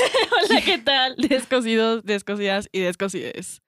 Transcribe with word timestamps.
Hola, 0.50 0.60
¿qué 0.62 0.78
tal? 0.78 1.14
Descosidos, 1.18 2.04
descosidas 2.04 2.68
y 2.72 2.80
descosides. 2.80 3.62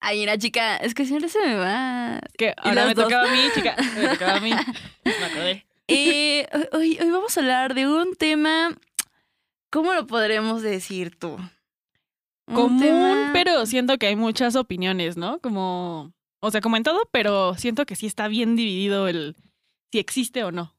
Ay, 0.00 0.22
una 0.22 0.36
chica, 0.38 0.76
es 0.76 0.94
que 0.94 1.04
siempre 1.06 1.28
se 1.28 1.40
me 1.40 1.54
va. 1.56 2.20
Que 2.38 2.54
ahora 2.58 2.86
me 2.86 2.94
dos. 2.94 3.04
tocaba 3.04 3.28
a 3.30 3.32
mí, 3.34 3.40
chica. 3.54 3.76
Me 3.96 4.08
tocaba 4.08 4.34
a 4.36 4.40
mí. 4.40 4.50
Me 5.04 5.12
acordé. 5.24 5.66
Eh, 5.88 6.46
hoy, 6.72 6.98
hoy 7.00 7.10
vamos 7.10 7.36
a 7.36 7.40
hablar 7.40 7.74
de 7.74 7.86
un 7.88 8.14
tema. 8.14 8.76
¿Cómo 9.70 9.94
lo 9.94 10.06
podremos 10.06 10.62
decir 10.62 11.16
tú? 11.18 11.36
Un 12.48 12.54
Común, 12.54 12.80
tema- 12.80 13.30
pero 13.32 13.66
siento 13.66 13.98
que 13.98 14.06
hay 14.06 14.16
muchas 14.16 14.54
opiniones, 14.54 15.16
¿no? 15.16 15.40
Como, 15.40 16.12
o 16.40 16.50
sea, 16.50 16.60
como 16.60 16.76
en 16.76 16.82
todo, 16.84 17.08
pero 17.10 17.54
siento 17.54 17.86
que 17.86 17.96
sí 17.96 18.06
está 18.06 18.28
bien 18.28 18.54
dividido 18.54 19.08
el 19.08 19.34
si 19.92 19.98
existe 19.98 20.44
o 20.44 20.52
no, 20.52 20.75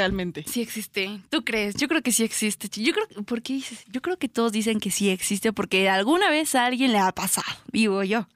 realmente. 0.00 0.44
Sí 0.46 0.60
existe. 0.62 1.20
¿Tú 1.30 1.44
crees? 1.44 1.74
Yo 1.74 1.88
creo 1.88 2.02
que 2.02 2.12
sí 2.12 2.22
existe. 2.24 2.68
Yo 2.80 2.92
creo 2.92 3.08
que, 3.08 3.22
¿por 3.22 3.42
qué 3.42 3.54
dices? 3.54 3.84
Yo 3.88 4.00
creo 4.00 4.18
que 4.18 4.28
todos 4.28 4.52
dicen 4.52 4.80
que 4.80 4.90
sí 4.90 5.10
existe 5.10 5.52
porque 5.52 5.88
alguna 5.88 6.30
vez 6.30 6.54
a 6.54 6.66
alguien 6.66 6.92
le 6.92 6.98
ha 6.98 7.12
pasado. 7.12 7.46
Digo 7.72 8.02
yo. 8.04 8.28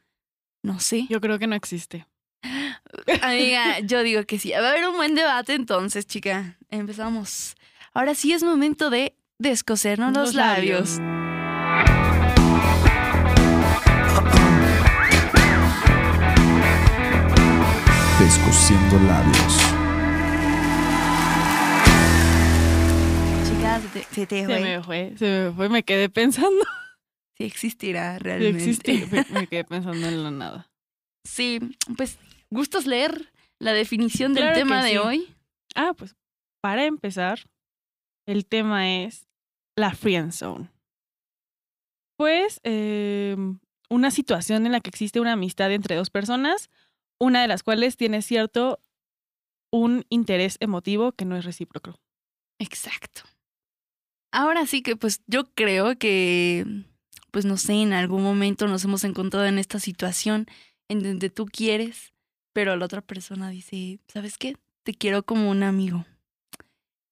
No 0.62 0.80
sé. 0.80 1.06
Yo 1.08 1.20
creo 1.20 1.38
que 1.38 1.46
no 1.46 1.54
existe. 1.54 2.06
Amiga, 3.22 3.80
yo 3.80 4.02
digo 4.02 4.24
que 4.24 4.38
sí. 4.38 4.50
Va 4.50 4.66
a 4.66 4.70
haber 4.70 4.88
un 4.88 4.96
buen 4.96 5.14
debate 5.14 5.54
entonces, 5.54 6.06
chica. 6.06 6.58
Empezamos. 6.70 7.55
Ahora 7.92 8.14
sí 8.14 8.32
es 8.32 8.42
momento 8.42 8.91
de 8.91 9.14
descosernos 9.38 10.12
los, 10.12 10.27
Los 10.28 10.34
labios. 10.34 10.98
labios. 10.98 12.24
Descosiendo 18.18 18.98
labios. 19.06 19.73
Se 24.02 24.26
te, 24.26 24.40
Se 24.40 24.46
fue. 24.46 24.60
me 24.60 24.82
fue, 24.82 25.14
se 25.16 25.24
me 25.26 25.52
fue, 25.52 25.68
me 25.68 25.82
quedé 25.82 26.08
pensando. 26.08 26.64
Sí 27.36 27.42
existirá 27.44 28.16
Si 28.18 28.22
realmente. 28.22 28.58
existe, 28.58 29.06
me, 29.10 29.40
me 29.40 29.46
quedé 29.48 29.64
pensando 29.64 30.06
en 30.06 30.22
la 30.22 30.30
nada. 30.30 30.70
Sí, 31.27 31.58
pues, 31.96 32.16
¿gustas 32.48 32.86
leer 32.86 33.32
la 33.58 33.72
definición 33.72 34.34
del 34.34 34.44
Claro 34.44 34.56
tema 34.60 34.84
de 34.84 34.91
sí. 34.92 34.96
hoy? 34.98 35.34
Ah, 35.74 35.94
pues 35.96 36.14
para 36.62 36.84
empezar, 36.84 37.41
el 38.28 38.46
tema 38.46 38.88
es 39.02 39.27
la 39.77 39.92
friend 39.97 40.30
zone. 40.30 40.70
Pues 42.16 42.60
eh, 42.62 43.36
una 43.91 44.12
situación 44.12 44.64
en 44.66 44.70
la 44.70 44.80
que 44.80 44.91
existe 44.91 45.19
una 45.19 45.32
amistad 45.32 45.72
entre 45.72 45.97
dos 45.97 46.10
personas, 46.10 46.70
una 47.20 47.42
de 47.42 47.48
las 47.48 47.64
cuales 47.64 47.97
tiene 47.97 48.22
cierto 48.22 48.78
un 49.72 50.04
interés 50.08 50.56
emotivo 50.60 51.10
que 51.10 51.24
no 51.24 51.36
es 51.36 51.44
recíproco. 51.44 51.98
Exacto. 52.60 53.22
Ahora 54.34 54.66
sí 54.66 54.82
que 54.82 54.96
pues 54.96 55.22
yo 55.28 55.44
creo 55.54 55.96
que, 55.96 56.66
pues 57.30 57.44
no 57.44 57.56
sé, 57.56 57.74
en 57.74 57.92
algún 57.92 58.24
momento 58.24 58.66
nos 58.66 58.82
hemos 58.82 59.04
encontrado 59.04 59.46
en 59.46 59.60
esta 59.60 59.78
situación 59.78 60.46
en 60.88 61.04
donde 61.04 61.30
tú 61.30 61.46
quieres, 61.46 62.12
pero 62.52 62.74
la 62.74 62.84
otra 62.84 63.00
persona 63.00 63.48
dice, 63.50 64.00
¿sabes 64.08 64.36
qué? 64.36 64.56
Te 64.82 64.92
quiero 64.92 65.22
como 65.22 65.48
un 65.48 65.62
amigo. 65.62 66.04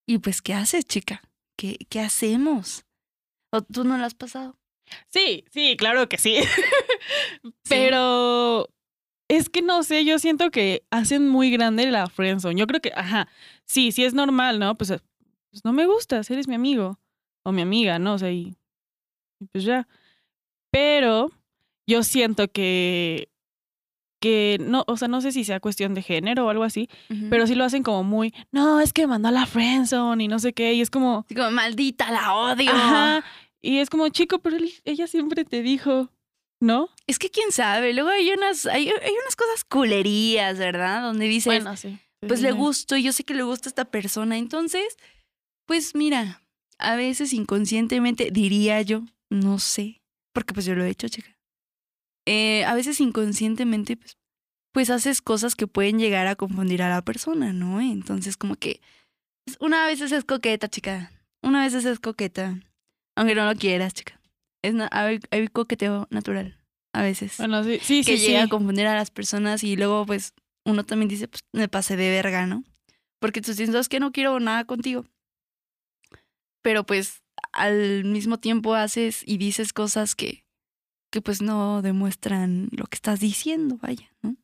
Y 0.04 0.18
pues, 0.18 0.42
¿qué 0.42 0.52
haces, 0.52 0.84
chica? 0.84 1.22
¿Qué, 1.56 1.78
qué 1.88 2.00
hacemos? 2.00 2.86
¿O 3.52 3.62
tú 3.62 3.84
no 3.84 3.98
lo 3.98 4.04
has 4.04 4.14
pasado? 4.14 4.58
Sí, 5.06 5.44
sí, 5.52 5.76
claro 5.76 6.08
que 6.08 6.18
sí. 6.18 6.38
Pero 7.68 8.68
es 9.28 9.48
que 9.48 9.62
no 9.62 9.84
sé, 9.84 10.04
yo 10.04 10.18
siento 10.18 10.50
que 10.50 10.84
hacen 10.90 11.28
muy 11.28 11.52
grande 11.52 11.88
la 11.88 12.08
friendzone. 12.08 12.58
Yo 12.58 12.66
creo 12.66 12.80
que, 12.80 12.90
ajá, 12.96 13.28
sí, 13.64 13.92
sí 13.92 14.02
es 14.02 14.12
normal, 14.12 14.58
¿no? 14.58 14.76
Pues, 14.76 14.88
pues 15.50 15.64
no 15.64 15.72
me 15.72 15.86
gustas, 15.86 16.28
eres 16.28 16.48
mi 16.48 16.56
amigo 16.56 16.98
o 17.44 17.52
mi 17.52 17.62
amiga, 17.62 17.98
¿no? 17.98 18.14
O 18.14 18.18
sea, 18.18 18.30
y, 18.30 18.54
y 19.40 19.46
pues 19.52 19.64
ya. 19.64 19.86
Pero 20.70 21.30
yo 21.86 22.02
siento 22.02 22.48
que 22.50 23.28
que 24.20 24.56
no, 24.60 24.84
o 24.86 24.96
sea, 24.96 25.08
no 25.08 25.20
sé 25.20 25.32
si 25.32 25.42
sea 25.42 25.58
cuestión 25.58 25.94
de 25.94 26.02
género 26.02 26.46
o 26.46 26.48
algo 26.48 26.62
así, 26.62 26.88
pero 27.28 27.44
sí 27.48 27.56
lo 27.56 27.64
hacen 27.64 27.82
como 27.82 28.04
muy, 28.04 28.32
no, 28.52 28.78
es 28.78 28.92
que 28.92 29.08
mandó 29.08 29.26
a 29.26 29.32
la 29.32 29.46
friendzone 29.46 30.22
y 30.22 30.28
no 30.28 30.38
sé 30.38 30.52
qué, 30.52 30.74
y 30.74 30.80
es 30.80 30.90
como, 30.90 31.26
como, 31.34 31.50
maldita, 31.50 32.08
la 32.12 32.32
odio. 32.32 32.70
ajá, 32.70 33.24
y 33.60 33.78
es 33.78 33.90
como, 33.90 34.08
chico, 34.10 34.38
pero 34.38 34.58
él- 34.58 34.72
ella 34.84 35.08
siempre 35.08 35.44
te 35.44 35.60
dijo, 35.62 36.08
¿no? 36.60 36.88
Es 37.08 37.18
que 37.18 37.30
quién 37.30 37.50
sabe, 37.50 37.94
luego 37.94 38.10
hay 38.10 38.30
unas, 38.30 38.66
hay, 38.66 38.90
hay 38.90 39.12
unas 39.22 39.34
cosas 39.34 39.64
culerías, 39.64 40.56
¿verdad? 40.56 41.02
Donde 41.02 41.26
dices, 41.26 41.46
Bueno, 41.46 41.76
sí. 41.76 41.98
pues 42.20 42.38
sí, 42.38 42.46
le 42.46 42.52
gusto 42.52 42.96
y 42.96 43.02
yo 43.02 43.10
sé 43.10 43.24
que 43.24 43.34
le 43.34 43.42
gusta 43.42 43.68
a 43.68 43.70
esta 43.70 43.86
persona. 43.86 44.38
Entonces, 44.38 44.96
pues 45.66 45.96
mira, 45.96 46.41
a 46.82 46.96
veces 46.96 47.32
inconscientemente 47.32 48.30
diría 48.30 48.82
yo, 48.82 49.04
no 49.30 49.58
sé, 49.58 50.02
porque 50.32 50.54
pues 50.54 50.66
yo 50.66 50.74
lo 50.74 50.84
he 50.84 50.90
hecho, 50.90 51.08
chica. 51.08 51.36
Eh, 52.26 52.64
a 52.64 52.74
veces 52.74 53.00
inconscientemente, 53.00 53.96
pues, 53.96 54.16
pues 54.72 54.90
haces 54.90 55.20
cosas 55.20 55.54
que 55.54 55.66
pueden 55.66 55.98
llegar 55.98 56.26
a 56.26 56.36
confundir 56.36 56.82
a 56.82 56.88
la 56.88 57.02
persona, 57.02 57.52
¿no? 57.52 57.80
Entonces, 57.80 58.36
como 58.36 58.56
que 58.56 58.80
pues, 59.44 59.56
una 59.60 59.86
vez 59.86 60.00
es 60.00 60.24
coqueta, 60.24 60.68
chica. 60.68 61.12
Una 61.42 61.62
vez 61.62 61.74
es 61.74 62.00
coqueta. 62.00 62.60
Aunque 63.16 63.34
no 63.34 63.44
lo 63.44 63.54
quieras, 63.58 63.94
chica. 63.94 64.20
Es 64.62 64.74
hay, 64.92 65.20
hay 65.30 65.48
coqueteo 65.48 66.06
natural, 66.10 66.56
a 66.94 67.02
veces 67.02 67.36
Bueno, 67.38 67.64
sí, 67.64 67.80
sí, 67.82 68.04
que 68.04 68.16
sí. 68.16 68.26
llega 68.26 68.40
sí. 68.40 68.46
a 68.46 68.48
confundir 68.48 68.86
a 68.86 68.94
las 68.94 69.10
personas 69.10 69.64
y 69.64 69.74
luego 69.76 70.06
pues 70.06 70.34
uno 70.64 70.84
también 70.84 71.08
dice, 71.08 71.26
pues 71.26 71.42
me 71.52 71.68
pasé 71.68 71.96
de 71.96 72.10
verga, 72.10 72.46
¿no? 72.46 72.62
Porque 73.18 73.40
tú 73.40 73.54
sientes 73.54 73.88
que 73.88 73.98
no 73.98 74.12
quiero 74.12 74.38
nada 74.38 74.64
contigo. 74.64 75.04
Pero 76.62 76.84
pues 76.84 77.22
al 77.52 78.04
mismo 78.04 78.38
tiempo 78.38 78.74
haces 78.74 79.22
y 79.26 79.36
dices 79.36 79.72
cosas 79.72 80.14
que, 80.14 80.44
que 81.10 81.20
pues 81.20 81.42
no 81.42 81.82
demuestran 81.82 82.68
lo 82.72 82.86
que 82.86 82.96
estás 82.96 83.20
diciendo, 83.20 83.78
vaya, 83.82 84.14
¿no? 84.22 84.36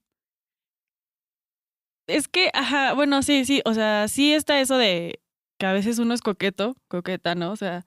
Es 2.06 2.26
que, 2.26 2.50
ajá, 2.54 2.94
bueno, 2.94 3.22
sí, 3.22 3.44
sí, 3.44 3.60
o 3.64 3.74
sea, 3.74 4.08
sí 4.08 4.32
está 4.32 4.60
eso 4.60 4.78
de 4.78 5.20
que 5.58 5.66
a 5.66 5.72
veces 5.72 5.98
uno 5.98 6.14
es 6.14 6.22
coqueto, 6.22 6.76
coqueta, 6.88 7.34
¿no? 7.34 7.52
O 7.52 7.56
sea, 7.56 7.84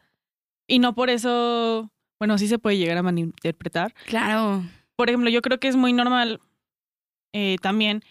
y 0.67 0.79
no 0.79 0.93
por 0.93 1.09
eso, 1.09 1.91
bueno, 2.19 2.37
sí 2.37 2.47
se 2.47 2.59
puede 2.59 2.77
llegar 2.77 2.97
a 2.97 3.03
malinterpretar. 3.03 3.93
Claro. 4.05 4.63
Por 4.95 5.09
ejemplo, 5.09 5.29
yo 5.29 5.41
creo 5.41 5.59
que 5.59 5.67
es 5.67 5.75
muy 5.75 5.91
normal 5.91 6.39
eh, 7.33 7.55
también 7.61 8.03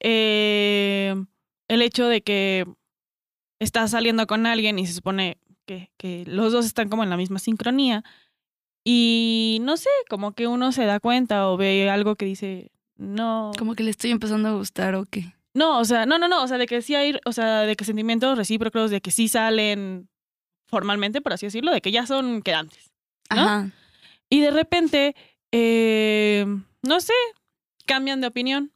eh, 0.00 1.14
el 1.68 1.82
hecho 1.82 2.06
de 2.06 2.22
que 2.22 2.66
estás 3.60 3.90
saliendo 3.90 4.26
con 4.26 4.46
alguien 4.46 4.78
y 4.78 4.86
se 4.86 4.94
supone 4.94 5.38
que, 5.70 5.92
que 5.96 6.24
los 6.26 6.52
dos 6.52 6.66
están 6.66 6.88
como 6.88 7.04
en 7.04 7.10
la 7.10 7.16
misma 7.16 7.38
sincronía 7.38 8.02
y 8.84 9.58
no 9.62 9.76
sé, 9.76 9.90
como 10.08 10.32
que 10.32 10.48
uno 10.48 10.72
se 10.72 10.84
da 10.84 10.98
cuenta 10.98 11.48
o 11.48 11.56
ve 11.56 11.88
algo 11.88 12.16
que 12.16 12.24
dice, 12.24 12.72
no, 12.96 13.52
Como 13.56 13.76
que 13.76 13.84
le 13.84 13.90
estoy 13.90 14.10
empezando 14.10 14.48
a 14.48 14.52
gustar 14.54 14.96
o 14.96 15.04
qué. 15.04 15.32
no, 15.54 15.78
o 15.78 15.84
sea, 15.84 16.06
no, 16.06 16.18
no, 16.18 16.26
no, 16.26 16.42
o 16.42 16.48
sea, 16.48 16.58
de 16.58 16.66
que 16.66 16.82
sí 16.82 16.96
hay, 16.96 17.20
o 17.24 17.32
sea, 17.32 17.60
de 17.60 17.76
que 17.76 17.84
sentimientos 17.84 18.36
recíprocos, 18.36 18.90
de 18.90 19.00
que 19.00 19.12
sí 19.12 19.28
salen 19.28 20.08
formalmente, 20.66 21.20
por 21.20 21.34
así 21.34 21.46
decirlo, 21.46 21.70
de 21.72 21.80
que 21.80 21.92
ya 21.92 22.04
son 22.04 22.42
quedantes. 22.42 22.90
¿no? 23.32 23.40
Ajá. 23.42 23.70
Y 24.28 24.40
de 24.40 24.50
repente, 24.50 25.14
eh, 25.52 26.46
no 26.82 27.00
sé, 27.00 27.12
cambian 27.86 28.20
de 28.20 28.26
opinión 28.26 28.72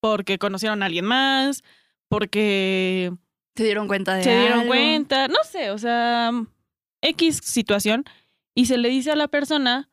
porque 0.00 0.38
conocieron 0.38 0.82
a 0.82 0.86
alguien 0.86 1.04
más, 1.04 1.62
porque 2.08 3.12
Se 3.56 3.64
dieron 3.64 3.88
cuenta 3.88 4.14
de 4.14 4.22
se 4.22 4.38
dieron 4.38 4.60
algo. 4.60 4.68
cuenta, 4.68 5.28
no 5.28 5.38
sé, 5.50 5.70
o 5.70 5.78
sea, 5.78 6.30
X 7.00 7.40
situación, 7.42 8.04
y 8.54 8.66
se 8.66 8.78
le 8.78 8.88
dice 8.88 9.10
a 9.10 9.16
la 9.16 9.28
persona, 9.28 9.88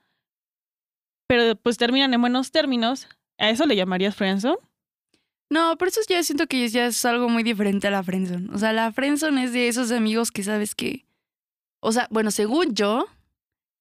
pero 1.27 1.55
pues 1.55 1.77
terminan 1.77 2.13
en 2.13 2.21
buenos 2.21 2.51
términos, 2.51 3.07
¿a 3.37 3.49
eso 3.49 3.65
le 3.65 3.75
llamarías 3.75 4.15
friendzone? 4.15 4.57
No, 5.49 5.77
pero 5.77 5.89
eso 5.89 6.01
ya 6.09 6.23
siento 6.23 6.47
que 6.47 6.67
ya 6.67 6.87
es 6.87 7.05
algo 7.05 7.29
muy 7.29 7.43
diferente 7.43 7.87
a 7.87 7.91
la 7.91 8.03
friendzone. 8.03 8.49
O 8.53 8.57
sea, 8.57 8.73
la 8.73 8.91
friendzone 8.91 9.43
es 9.43 9.53
de 9.53 9.67
esos 9.67 9.91
amigos 9.91 10.31
que 10.31 10.43
sabes 10.43 10.73
que... 10.73 11.05
O 11.79 11.91
sea, 11.91 12.07
bueno, 12.09 12.31
según 12.31 12.73
yo, 12.73 13.05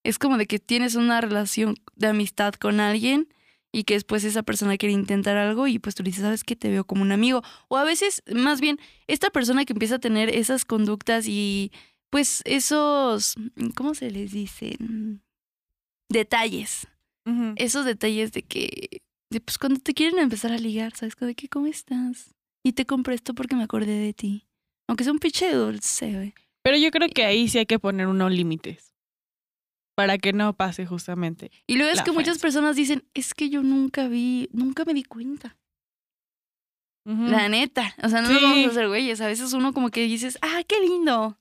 es 0.04 0.19
como 0.19 0.36
de 0.36 0.47
que 0.47 0.59
tienes 0.59 0.97
una 0.97 1.21
relación 1.21 1.77
de 1.97 2.09
amistad 2.09 2.54
con 2.54 2.78
alguien 2.80 3.33
y 3.72 3.84
que 3.84 3.95
después 3.95 4.22
esa 4.24 4.42
persona 4.42 4.77
quiere 4.77 4.92
intentar 4.92 5.36
algo 5.36 5.66
y 5.66 5.78
pues 5.78 5.95
tú 5.95 6.03
le 6.03 6.10
dices, 6.10 6.22
¿sabes 6.22 6.45
qué? 6.45 6.54
Te 6.54 6.71
veo 6.71 6.84
como 6.84 7.03
un 7.03 7.13
amigo. 7.13 7.42
O 7.69 7.77
a 7.77 7.84
veces, 7.84 8.22
más 8.33 8.60
bien, 8.60 8.78
esta 9.07 9.30
persona 9.30 9.65
que 9.65 9.72
empieza 9.72 9.97
a 9.97 10.01
tener 10.01 10.28
esas 10.28 10.65
conductas 10.65 11.27
y 11.27 11.72
pues 12.10 12.42
esos... 12.45 13.34
¿Cómo 13.74 13.95
se 13.95 14.10
les 14.10 14.33
dice? 14.33 14.77
Detalles 16.10 16.86
esos 17.57 17.84
detalles 17.84 18.33
de 18.33 18.42
que, 18.42 19.03
de, 19.30 19.41
pues 19.41 19.59
cuando 19.59 19.80
te 19.80 19.95
quieren 19.95 20.19
empezar 20.19 20.53
a 20.53 20.59
ligar, 20.59 20.95
¿sabes? 20.95 21.15
De 21.16 21.34
que, 21.34 21.48
¿cómo 21.48 21.66
estás? 21.66 22.34
Y 22.65 22.72
te 22.72 22.86
compré 22.86 23.15
esto 23.15 23.34
porque 23.34 23.57
me 23.57 23.63
acordé 23.63 23.98
de 23.98 24.13
ti. 24.13 24.47
Aunque 24.89 25.04
sea 25.04 25.13
un 25.13 25.19
pinche 25.19 25.53
dulce, 25.53 26.13
güey. 26.13 26.34
Pero 26.63 26.77
yo 26.77 26.91
creo 26.91 27.09
que 27.09 27.24
ahí 27.24 27.48
sí 27.48 27.59
hay 27.59 27.66
que 27.66 27.78
poner 27.78 28.07
unos 28.07 28.30
límites 28.33 28.91
para 29.94 30.18
que 30.18 30.33
no 30.33 30.54
pase 30.54 30.86
justamente. 30.86 31.50
Y 31.66 31.77
luego 31.77 31.92
es 31.92 32.03
que 32.03 32.12
muchas 32.12 32.39
personas 32.39 32.77
dicen, 32.77 33.04
es 33.15 33.34
que 33.34 33.50
yo 33.50 33.62
nunca 33.62 34.09
vi, 34.09 34.48
nunca 34.53 34.84
me 34.84 34.94
di 34.94 35.04
cuenta. 35.04 35.56
La 37.04 37.48
neta. 37.48 37.94
O 38.03 38.09
sea, 38.09 38.22
no 38.22 38.28
nos 38.33 38.42
vamos 38.42 38.66
a 38.66 38.71
hacer 38.71 38.89
güeyes. 38.89 39.21
A 39.21 39.27
veces 39.27 39.53
uno 39.53 39.72
como 39.72 39.91
que 39.91 40.03
dices, 40.03 40.39
ah, 40.41 40.62
qué 40.66 40.80
lindo. 40.80 41.36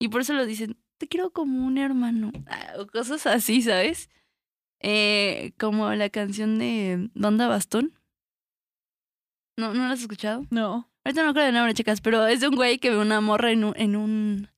Y 0.00 0.08
por 0.08 0.20
eso 0.20 0.32
lo 0.32 0.44
dicen, 0.44 0.76
te 0.98 1.06
quiero 1.06 1.30
como 1.30 1.64
un 1.64 1.78
hermano. 1.78 2.32
Ah, 2.48 2.72
O 2.78 2.86
cosas 2.86 3.24
así, 3.26 3.62
¿sabes? 3.62 4.10
Eh, 4.80 5.52
como 5.58 5.90
la 5.94 6.10
canción 6.10 6.58
de 6.58 7.08
Banda 7.14 7.46
Bastón. 7.46 7.98
¿No, 9.56 9.72
¿No 9.72 9.86
la 9.86 9.92
has 9.94 10.00
escuchado? 10.00 10.44
No. 10.50 10.90
Ahorita 11.04 11.22
no 11.22 11.30
acuerdo 11.30 11.48
el 11.48 11.54
nombre, 11.54 11.72
chicas, 11.72 12.00
pero 12.00 12.26
es 12.26 12.40
de 12.40 12.48
un 12.48 12.56
güey 12.56 12.78
que 12.78 12.90
ve 12.90 12.98
una 12.98 13.20
morra 13.20 13.52
en 13.52 13.64
un, 13.64 13.74
en 13.76 13.94
un, 13.96 14.48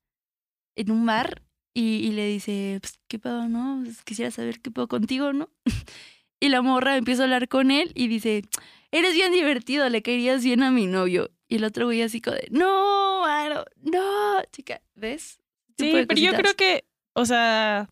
en 0.76 0.90
un 0.90 1.04
bar 1.06 1.42
y, 1.78 2.06
y 2.06 2.12
le 2.12 2.26
dice, 2.26 2.78
pues, 2.80 2.98
¿qué 3.08 3.18
pedo, 3.18 3.48
no? 3.48 3.80
Pues, 3.84 4.02
quisiera 4.02 4.30
saber 4.30 4.60
qué 4.60 4.70
pedo 4.70 4.88
contigo, 4.88 5.32
¿no? 5.32 5.48
y 6.40 6.48
la 6.48 6.62
morra 6.62 6.96
empieza 6.96 7.22
a 7.22 7.24
hablar 7.24 7.48
con 7.48 7.70
él 7.70 7.92
y 7.94 8.08
dice, 8.08 8.42
eres 8.90 9.14
bien 9.14 9.32
divertido, 9.32 9.88
le 9.88 10.02
querías 10.02 10.42
bien 10.42 10.62
a 10.62 10.70
mi 10.70 10.86
novio. 10.86 11.30
Y 11.48 11.56
el 11.56 11.64
otro 11.64 11.86
güey 11.86 12.02
así 12.02 12.20
como 12.20 12.36
de, 12.36 12.48
no, 12.50 13.24
Aro, 13.24 13.64
no, 13.82 14.42
chica, 14.52 14.80
¿ves? 14.94 15.38
Sí, 15.78 16.04
pero 16.08 16.20
yo 16.20 16.32
creo 16.34 16.54
que, 16.54 16.84
o 17.14 17.24
sea, 17.24 17.88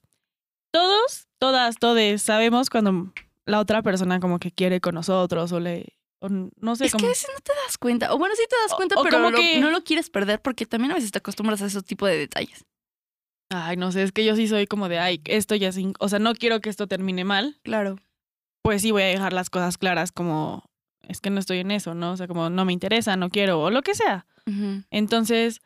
todos, 0.73 1.27
todas, 1.39 1.77
todes 1.77 2.23
sabemos 2.23 2.69
cuando 2.71 3.13
la 3.47 3.61
otra 3.61 3.83
persona 3.83 4.21
como 4.21 4.39
que 4.39 4.51
quiere 4.51 4.81
con 4.81 4.95
nosotros 4.97 5.53
o 5.53 5.61
le, 5.61 5.95
o 6.19 6.29
no 6.29 6.77
sé 6.77 6.87
Es 6.87 6.95
que 6.95 7.07
a 7.07 7.09
veces 7.09 7.29
no 7.33 7.41
te 7.41 7.53
das 7.65 7.79
cuenta. 7.79 8.13
O 8.13 8.19
bueno, 8.19 8.35
sí 8.35 8.43
te 8.49 8.57
das 8.63 8.75
cuenta, 8.75 8.97
o 8.99 9.03
pero 9.05 9.19
como 9.19 9.31
lo- 9.31 9.39
que- 9.39 9.61
no 9.61 9.71
lo 9.71 9.85
quieres 9.85 10.11
perder 10.11 10.43
porque 10.43 10.67
también 10.67 10.91
a 10.93 10.97
veces 10.97 11.13
te 11.13 11.19
acostumbras 11.19 11.63
a 11.63 11.67
ese 11.67 11.81
tipo 11.83 12.07
de 12.07 12.19
detalles. 12.19 12.65
Ay, 13.51 13.77
no 13.77 13.93
sé, 13.93 14.03
es 14.03 14.13
que 14.13 14.25
yo 14.25 14.35
sí 14.35 14.49
soy 14.49 14.67
como 14.67 14.89
de, 14.89 14.99
ay, 14.99 15.21
esto 15.25 15.55
ya 15.55 15.71
sin, 15.73 15.95
o 16.01 16.09
sea, 16.09 16.19
no 16.19 16.35
quiero 16.35 16.61
que 16.61 16.69
esto 16.71 16.87
termine 16.89 17.25
mal, 17.25 17.59
Claro. 17.63 17.97
pues 18.63 18.83
sí 18.83 18.91
voy 18.91 19.03
a 19.03 19.07
dejar 19.07 19.33
las 19.33 19.51
cosas 19.51 19.79
claras 19.79 20.11
como, 20.11 20.65
es 21.09 21.21
que 21.21 21.31
no 21.31 21.39
estoy 21.39 21.59
en 21.59 21.71
eso, 21.71 21.95
¿no? 21.95 22.13
O 22.13 22.17
sea, 22.17 22.27
como 22.27 22.51
no 22.51 22.65
me 22.65 22.73
interesa, 22.73 23.17
no 23.17 23.31
quiero, 23.31 23.61
o 23.61 23.71
lo 23.71 23.83
que 23.83 23.95
sea. 23.95 24.27
Entonces, 24.91 25.61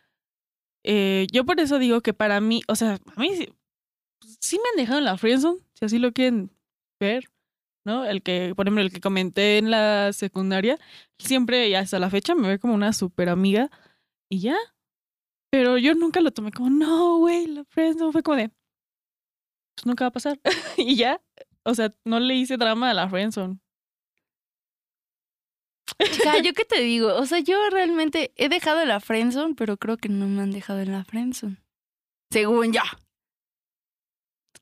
eh, 0.84 1.26
yo 1.32 1.44
por 1.44 1.60
eso 1.60 1.78
digo 1.78 2.00
que 2.00 2.12
para 2.14 2.40
mí, 2.40 2.62
o 2.68 2.74
sea, 2.76 2.98
a 3.16 3.20
mí 3.20 3.34
sí, 3.36 3.48
sí 4.40 4.56
me 4.56 4.68
han 4.70 4.76
dejado 4.76 4.98
en 4.98 5.04
la 5.06 5.16
friendzone, 5.18 5.60
si 5.74 5.84
así 5.84 5.98
lo 5.98 6.12
quieren 6.12 6.50
ver, 6.98 7.30
¿no? 7.86 8.04
El 8.04 8.22
que, 8.22 8.52
por 8.56 8.66
ejemplo, 8.66 8.82
el 8.82 8.92
que 8.92 9.00
comenté 9.00 9.58
en 9.58 9.70
la 9.70 10.12
secundaria, 10.12 10.78
siempre 11.18 11.68
y 11.68 11.74
hasta 11.74 11.98
la 11.98 12.10
fecha 12.10 12.34
me 12.34 12.48
ve 12.48 12.58
como 12.58 12.74
una 12.74 12.92
super 12.92 13.28
amiga 13.30 13.70
y 14.30 14.40
ya. 14.40 14.56
Pero 15.50 15.78
yo 15.78 15.94
nunca 15.94 16.20
lo 16.20 16.30
tomé 16.30 16.52
como, 16.52 16.70
no, 16.70 17.18
güey, 17.18 17.46
la 17.46 17.64
friendzone 17.64 18.12
fue 18.12 18.22
como 18.22 18.36
de, 18.36 18.50
pues 19.74 19.86
nunca 19.86 20.04
va 20.04 20.08
a 20.08 20.12
pasar. 20.12 20.40
y 20.76 20.96
ya, 20.96 21.20
o 21.64 21.74
sea, 21.74 21.94
no 22.04 22.20
le 22.20 22.36
hice 22.36 22.56
drama 22.56 22.90
a 22.90 22.94
la 22.94 23.08
friendzone. 23.08 23.58
Chica, 25.98 26.38
¿yo 26.40 26.52
qué 26.54 26.64
te 26.64 26.80
digo? 26.80 27.14
O 27.16 27.26
sea, 27.26 27.40
yo 27.40 27.58
realmente 27.70 28.32
he 28.36 28.48
dejado 28.48 28.84
la 28.84 29.00
friendzone, 29.00 29.54
pero 29.54 29.76
creo 29.76 29.96
que 29.96 30.08
no 30.08 30.28
me 30.28 30.42
han 30.42 30.52
dejado 30.52 30.80
en 30.80 30.92
la 30.92 31.04
friendzone. 31.04 31.56
Según 32.32 32.72
yo. 32.72 32.82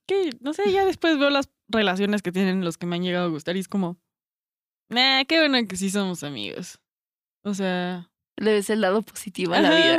que, 0.07 0.31
no 0.41 0.55
sé, 0.55 0.73
ya 0.73 0.87
después 0.87 1.19
veo 1.19 1.29
las 1.29 1.51
relaciones 1.69 2.23
que 2.23 2.33
tienen 2.33 2.65
los 2.65 2.79
que 2.79 2.87
me 2.87 2.97
han 2.97 3.03
llegado 3.03 3.27
a 3.27 3.31
gustar 3.31 3.57
y 3.57 3.61
es 3.61 3.69
como, 3.69 3.99
nah, 4.89 5.25
qué 5.25 5.39
bueno 5.41 5.59
que 5.69 5.77
sí 5.77 5.91
somos 5.91 6.25
amigos. 6.25 6.81
O 7.45 7.53
sea, 7.53 8.11
Le 8.41 8.53
ves 8.53 8.71
el 8.71 8.81
lado 8.81 9.03
positivo 9.03 9.53
a 9.55 9.61
la 9.61 9.75
vida. 9.75 9.99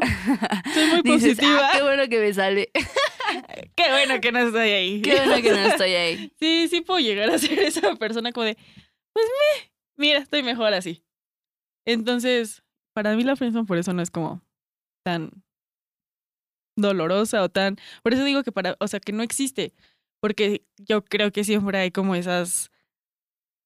soy 0.73 0.85
muy 0.87 1.01
Dices, 1.03 1.35
positiva. 1.35 1.61
"Ah, 1.67 1.71
qué 1.73 1.81
bueno 1.83 2.07
que 2.09 2.19
me 2.19 2.33
sale. 2.33 2.71
qué 3.75 3.89
bueno 3.91 4.21
que 4.21 4.31
no 4.31 4.39
estoy 4.39 4.69
ahí. 4.69 5.01
Qué 5.01 5.15
bueno 5.15 5.41
que 5.41 5.51
no 5.51 5.57
estoy 5.57 5.91
ahí. 5.93 6.31
Sí, 6.39 6.67
sí 6.69 6.81
puedo 6.81 6.99
llegar 6.99 7.29
a 7.29 7.37
ser 7.37 7.59
esa 7.59 7.95
persona 7.95 8.31
como 8.31 8.45
de, 8.45 8.55
pues 9.13 9.25
me, 9.25 9.71
mira, 9.97 10.19
estoy 10.19 10.41
mejor 10.43 10.73
así. 10.73 11.03
Entonces, 11.85 12.63
para 12.93 13.15
mí 13.15 13.23
la 13.23 13.35
friendzone 13.35 13.65
por 13.65 13.77
eso 13.77 13.93
no 13.93 14.01
es 14.01 14.09
como 14.11 14.41
tan 15.03 15.31
dolorosa 16.77 17.43
o 17.43 17.49
tan, 17.49 17.75
por 18.03 18.13
eso 18.13 18.23
digo 18.23 18.43
que 18.43 18.51
para, 18.51 18.77
o 18.79 18.87
sea, 18.87 18.99
que 18.99 19.11
no 19.11 19.21
existe, 19.23 19.73
porque 20.21 20.63
yo 20.77 21.03
creo 21.03 21.31
que 21.31 21.43
siempre 21.43 21.77
hay 21.77 21.91
como 21.91 22.15
esas 22.15 22.71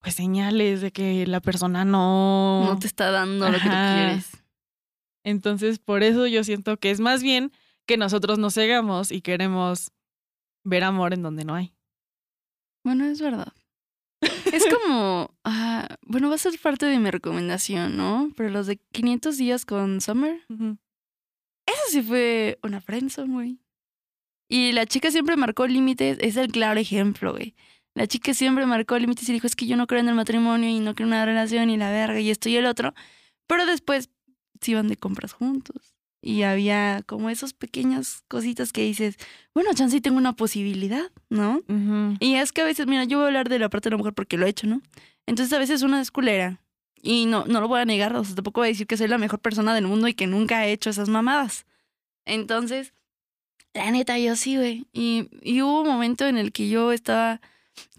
pues 0.02 0.16
señales 0.16 0.82
de 0.82 0.92
que 0.92 1.26
la 1.28 1.40
persona 1.40 1.86
no 1.86 2.66
No 2.66 2.80
te 2.80 2.88
está 2.88 3.12
dando 3.12 3.46
lo 3.50 3.58
que 3.58 3.64
tú 3.64 3.70
quieres. 3.70 4.43
Entonces, 5.24 5.80
por 5.80 6.04
eso 6.04 6.28
yo 6.28 6.44
siento 6.44 6.78
que 6.78 6.92
es 6.92 7.00
más 7.00 7.24
bien 7.24 7.52
que 7.86 7.98
nosotros 7.98 8.40
nos 8.40 8.54
cegamos 8.54 9.12
y 9.12 9.22
queremos 9.22 9.92
ver 10.64 10.84
amor 10.84 11.14
en 11.14 11.22
donde 11.22 11.46
no 11.46 11.56
hay. 11.56 11.74
Bueno, 12.84 13.06
es 13.06 13.22
verdad. 13.22 13.54
Es 14.52 14.66
como, 14.88 15.34
ah, 15.44 15.88
bueno, 16.06 16.30
va 16.30 16.36
a 16.36 16.40
ser 16.40 16.58
parte 16.60 16.86
de 16.86 17.00
mi 17.00 17.12
recomendación, 17.12 17.98
¿no? 17.98 18.32
Pero 18.36 18.50
los 18.50 18.68
de 18.68 18.78
500 18.92 19.38
días 19.38 19.66
con 19.66 20.02
Summer, 20.02 20.42
Ujú. 20.50 20.78
eso 21.66 21.82
sí 21.90 22.02
fue 22.02 22.60
una 22.64 22.82
friendzone, 22.82 23.34
güey. 23.34 23.60
Y 24.50 24.72
la 24.74 24.86
chica 24.86 25.10
siempre 25.12 25.36
marcó 25.36 25.68
límites, 25.68 26.18
es 26.22 26.38
el 26.38 26.52
claro 26.52 26.80
ejemplo, 26.80 27.32
güey. 27.32 27.56
La 27.96 28.08
chica 28.08 28.34
siempre 28.34 28.66
marcó 28.66 28.98
límites 28.98 29.28
y 29.30 29.34
dijo, 29.34 29.48
es 29.48 29.56
que 29.56 29.68
yo 29.68 29.78
no 29.78 29.88
creo 29.88 30.02
en 30.02 30.10
el 30.10 30.16
matrimonio 30.16 30.70
y 30.70 30.80
no 30.80 30.96
creo 30.96 31.08
en 31.08 31.14
una 31.14 31.26
relación 31.26 31.70
y 31.70 31.78
la 31.78 31.92
verga 31.92 32.20
y 32.20 32.30
esto 32.30 32.50
y 32.50 32.56
el 32.58 32.66
otro. 32.66 32.94
Pero 33.48 33.66
después 33.66 34.10
se 34.64 34.72
iban 34.72 34.88
de 34.88 34.98
compras 34.98 35.34
juntos. 35.34 35.96
Y 36.22 36.44
había 36.44 37.04
como 37.06 37.30
esas 37.30 37.54
pequeñas 37.54 38.24
cositas 38.30 38.72
que 38.72 38.82
dices, 38.82 39.18
bueno, 39.54 39.74
chance 39.74 40.00
tengo 40.00 40.18
una 40.18 40.38
posibilidad, 40.38 41.12
¿no? 41.30 41.62
Y 42.20 42.36
es 42.36 42.54
que 42.54 42.62
a 42.62 42.66
veces, 42.66 42.88
mira, 42.88 43.04
yo 43.04 43.18
voy 43.18 43.26
a 43.26 43.28
hablar 43.28 43.50
de 43.50 43.60
la 43.60 43.70
parte 43.70 43.90
de 43.90 43.92
la 43.92 43.98
mujer 43.98 44.14
porque 44.14 44.38
lo 44.38 44.46
he 44.46 44.50
hecho, 44.50 44.66
¿no? 44.66 44.82
Entonces 45.26 45.52
a 45.54 45.60
veces 45.60 45.82
una 45.82 46.00
es 46.00 46.12
culera. 46.12 46.62
Y 47.02 47.26
no, 47.26 47.44
no 47.46 47.60
lo 47.60 47.68
voy 47.68 47.82
a 47.82 47.86
negar, 47.86 48.16
o 48.16 48.24
sea, 48.24 48.36
tampoco 48.36 48.62
voy 48.62 48.68
a 48.68 48.72
decir 48.72 48.88
que 48.88 48.96
soy 48.96 49.10
la 49.10 49.18
mejor 49.18 49.40
persona 49.40 49.76
del 49.76 49.86
mundo 49.86 50.08
y 50.08 50.14
que 50.14 50.26
nunca 50.26 50.66
he 50.66 50.72
hecho 50.72 50.90
esas 50.90 51.10
mamadas. 51.10 51.66
Entonces, 52.26 52.94
la 53.74 53.92
neta, 53.92 54.18
yo 54.18 54.38
sí, 54.38 54.56
güey. 54.56 54.88
Y, 54.94 55.28
y 55.42 55.62
hubo 55.62 55.82
un 55.82 55.88
momento 55.88 56.26
en 56.26 56.38
el 56.38 56.54
que 56.54 56.70
yo 56.70 56.94
estaba 56.94 57.42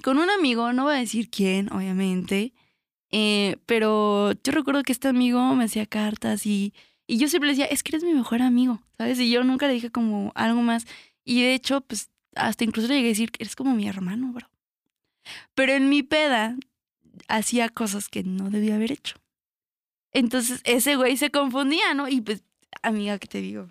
con 0.02 0.18
un 0.18 0.30
amigo, 0.30 0.72
no 0.72 0.84
voy 0.84 0.94
a 0.94 0.98
decir 0.98 1.28
quién, 1.28 1.70
obviamente, 1.70 2.54
eh, 3.10 3.56
pero 3.66 4.32
yo 4.42 4.52
recuerdo 4.52 4.82
que 4.82 4.92
este 4.92 5.08
amigo 5.08 5.54
me 5.54 5.64
hacía 5.64 5.86
cartas 5.86 6.46
y, 6.46 6.74
y 7.06 7.18
yo 7.18 7.28
siempre 7.28 7.48
le 7.48 7.52
decía, 7.54 7.66
es 7.66 7.82
que 7.82 7.90
eres 7.92 8.04
mi 8.04 8.14
mejor 8.14 8.42
amigo, 8.42 8.82
¿sabes? 8.96 9.18
Y 9.20 9.30
yo 9.30 9.44
nunca 9.44 9.66
le 9.66 9.74
dije 9.74 9.90
como 9.90 10.32
algo 10.34 10.62
más. 10.62 10.86
Y 11.24 11.42
de 11.42 11.54
hecho, 11.54 11.80
pues 11.82 12.10
hasta 12.36 12.64
incluso 12.64 12.88
le 12.88 12.94
llegué 12.94 13.08
a 13.08 13.10
decir 13.10 13.30
eres 13.38 13.56
como 13.56 13.74
mi 13.74 13.86
hermano, 13.86 14.32
bro. 14.32 14.48
Pero 15.54 15.72
en 15.72 15.88
mi 15.88 16.02
peda 16.02 16.56
hacía 17.28 17.68
cosas 17.68 18.08
que 18.08 18.22
no 18.22 18.50
debía 18.50 18.76
haber 18.76 18.92
hecho. 18.92 19.16
Entonces 20.12 20.60
ese 20.64 20.96
güey 20.96 21.16
se 21.16 21.30
confundía, 21.30 21.94
¿no? 21.94 22.08
Y 22.08 22.20
pues, 22.20 22.44
amiga, 22.82 23.18
¿qué 23.18 23.26
te 23.26 23.40
digo? 23.40 23.70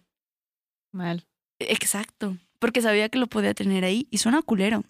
Mal. 0.92 1.26
Exacto. 1.60 2.38
Porque 2.60 2.82
sabía 2.82 3.10
que 3.10 3.20
lo 3.20 3.28
podía 3.28 3.54
tener 3.54 3.84
ahí 3.84 4.08
y 4.10 4.18
suena 4.20 4.42
culero. 4.42 4.84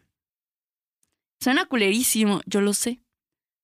Suena 1.39 1.65
culerísimo, 1.65 2.41
yo 2.45 2.61
lo 2.61 2.73
sé. 2.73 2.99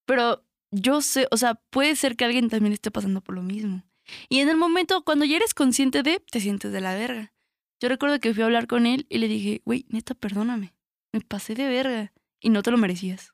Pero 0.05 0.43
yo 0.71 1.01
sé, 1.01 1.27
o 1.31 1.37
sea, 1.37 1.55
puede 1.55 1.95
ser 1.95 2.15
que 2.15 2.25
alguien 2.25 2.49
también 2.49 2.73
esté 2.73 2.91
pasando 2.91 3.21
por 3.21 3.35
lo 3.35 3.41
mismo. 3.41 3.83
Y 4.27 4.39
en 4.39 4.49
el 4.49 4.57
momento, 4.57 5.03
cuando 5.03 5.25
ya 5.25 5.37
eres 5.37 5.53
consciente 5.53 6.03
de, 6.03 6.19
te 6.31 6.39
sientes 6.39 6.71
de 6.71 6.81
la 6.81 6.95
verga. 6.95 7.33
Yo 7.79 7.89
recuerdo 7.89 8.19
que 8.19 8.33
fui 8.33 8.43
a 8.43 8.45
hablar 8.45 8.67
con 8.67 8.85
él 8.85 9.05
y 9.09 9.19
le 9.19 9.27
dije, 9.27 9.61
güey, 9.65 9.85
neta, 9.89 10.13
perdóname. 10.13 10.73
Me 11.13 11.21
pasé 11.21 11.55
de 11.55 11.67
verga 11.67 12.13
y 12.39 12.49
no 12.49 12.61
te 12.61 12.71
lo 12.71 12.77
merecías. 12.77 13.33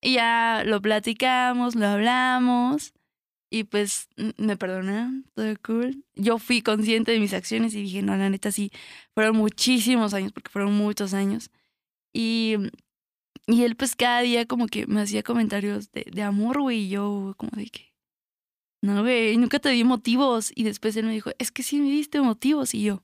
Y 0.00 0.14
ya 0.14 0.62
lo 0.66 0.80
platicamos, 0.80 1.74
lo 1.74 1.86
hablamos 1.86 2.92
y 3.52 3.64
pues 3.64 4.08
me 4.38 4.56
perdonaron, 4.56 5.26
todo 5.34 5.54
cool. 5.62 6.04
Yo 6.14 6.38
fui 6.38 6.62
consciente 6.62 7.12
de 7.12 7.20
mis 7.20 7.34
acciones 7.34 7.74
y 7.74 7.82
dije, 7.82 8.02
no, 8.02 8.16
la 8.16 8.30
neta 8.30 8.50
sí, 8.50 8.72
fueron 9.14 9.36
muchísimos 9.36 10.14
años, 10.14 10.32
porque 10.32 10.50
fueron 10.50 10.72
muchos 10.72 11.12
años. 11.12 11.50
Y, 12.14 12.56
y 13.46 13.64
él 13.64 13.76
pues 13.76 13.96
cada 13.96 14.20
día 14.20 14.46
como 14.46 14.66
que 14.66 14.86
me 14.86 15.00
hacía 15.00 15.22
comentarios 15.22 15.90
de, 15.92 16.06
de 16.10 16.22
amor, 16.22 16.60
güey, 16.60 16.84
y 16.84 16.88
yo 16.90 17.34
como 17.36 17.52
de 17.56 17.66
que, 17.66 17.92
no, 18.82 19.02
güey, 19.02 19.36
nunca 19.36 19.58
te 19.58 19.70
di 19.70 19.84
motivos. 19.84 20.52
Y 20.54 20.64
después 20.64 20.96
él 20.96 21.06
me 21.06 21.12
dijo, 21.12 21.30
es 21.38 21.52
que 21.52 21.62
sí 21.62 21.78
me 21.78 21.90
diste 21.90 22.20
motivos. 22.20 22.74
Y 22.74 22.82
yo, 22.82 23.02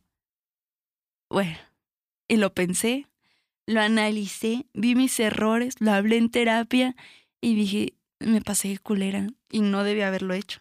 bueno, 1.30 1.56
y 2.28 2.36
lo 2.36 2.52
pensé, 2.52 3.06
lo 3.66 3.80
analicé, 3.80 4.66
vi 4.74 4.94
mis 4.94 5.18
errores, 5.20 5.76
lo 5.80 5.92
hablé 5.92 6.16
en 6.16 6.30
terapia 6.30 6.96
y 7.40 7.54
dije, 7.54 7.94
me 8.18 8.40
pasé 8.40 8.68
de 8.68 8.78
culera 8.78 9.28
y 9.50 9.60
no 9.60 9.84
debía 9.84 10.08
haberlo 10.08 10.34
hecho. 10.34 10.60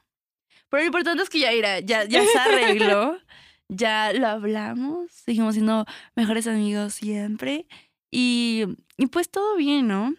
Pero 0.69 0.83
lo 0.83 0.87
importante 0.87 1.23
es 1.23 1.29
que 1.29 1.39
ya, 1.39 1.51
era, 1.51 1.79
ya, 1.79 2.03
ya 2.03 2.23
se 2.25 2.37
arregló, 2.37 3.17
ya 3.69 4.11
lo 4.13 4.27
hablamos, 4.27 5.11
seguimos 5.11 5.55
siendo 5.55 5.85
mejores 6.15 6.47
amigos 6.47 6.93
siempre 6.93 7.65
y, 8.11 8.65
y 8.97 9.07
pues 9.07 9.29
todo 9.29 9.55
bien, 9.55 9.87
¿no? 9.87 10.15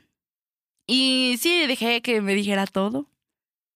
Y 0.86 1.36
sí, 1.40 1.66
dejé 1.66 2.00
que 2.00 2.20
me 2.20 2.34
dijera 2.34 2.66
todo. 2.66 3.10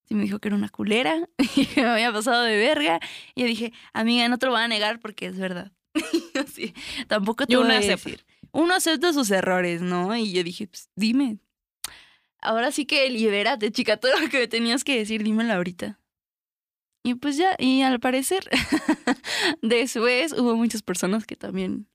Sí, 0.09 0.15
me 0.15 0.23
dijo 0.23 0.39
que 0.39 0.49
era 0.49 0.57
una 0.57 0.69
culera 0.69 1.29
y 1.57 1.67
que 1.67 1.83
me 1.83 1.89
había 1.89 2.13
pasado 2.13 2.43
de 2.43 2.57
verga. 2.57 3.01
Y 3.35 3.43
yo 3.43 3.47
dije, 3.47 3.73
amiga, 3.93 4.29
no 4.29 4.39
te 4.39 4.47
lo 4.47 4.53
voy 4.53 4.63
a 4.63 4.69
negar 4.69 4.99
porque 5.01 5.27
es 5.27 5.39
verdad. 5.39 5.73
Yo 6.35 6.45
sí, 6.45 6.75
tampoco 7.07 7.47
te 7.47 7.53
Y 7.53 7.57
voy 7.57 7.67
uno 7.67 7.75
a 7.75 7.81
decir. 7.81 8.25
Uno 8.53 8.75
acepta 8.75 9.13
sus 9.13 9.31
errores, 9.31 9.83
¿no? 9.83 10.15
Y 10.17 10.33
yo 10.33 10.43
dije, 10.45 10.67
pues 10.67 10.91
dime. 10.95 11.39
Ahora 12.39 12.71
sí 12.71 12.85
que 12.85 13.09
libérate, 13.09 13.73
chica, 13.73 13.97
todo 13.97 14.19
lo 14.19 14.29
que 14.29 14.41
me 14.41 14.49
tenías 14.49 14.85
que 14.85 14.97
decir, 14.99 15.23
dímelo 15.23 15.55
ahorita. 15.55 15.99
Y 17.03 17.15
pues 17.15 17.37
ya, 17.37 17.57
y 17.59 17.83
al 17.83 17.99
parecer, 17.99 18.49
después 19.63 20.33
hubo 20.33 20.55
muchas 20.55 20.83
personas 20.83 21.25
que 21.27 21.35
también, 21.35 21.89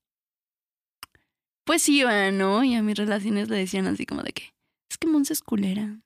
pues 1.67 1.87
iban, 1.87 2.39
¿no? 2.39 2.63
Y 2.63 2.73
a 2.73 2.81
mis 2.81 2.97
relaciones 2.97 3.49
le 3.49 3.57
decían 3.57 3.85
así 3.85 4.07
como 4.07 4.23
de 4.23 4.31
que, 4.33 4.55
es 4.89 4.97
que 4.97 5.07
Monse 5.07 5.33
es 5.33 5.41
culera. 5.41 5.99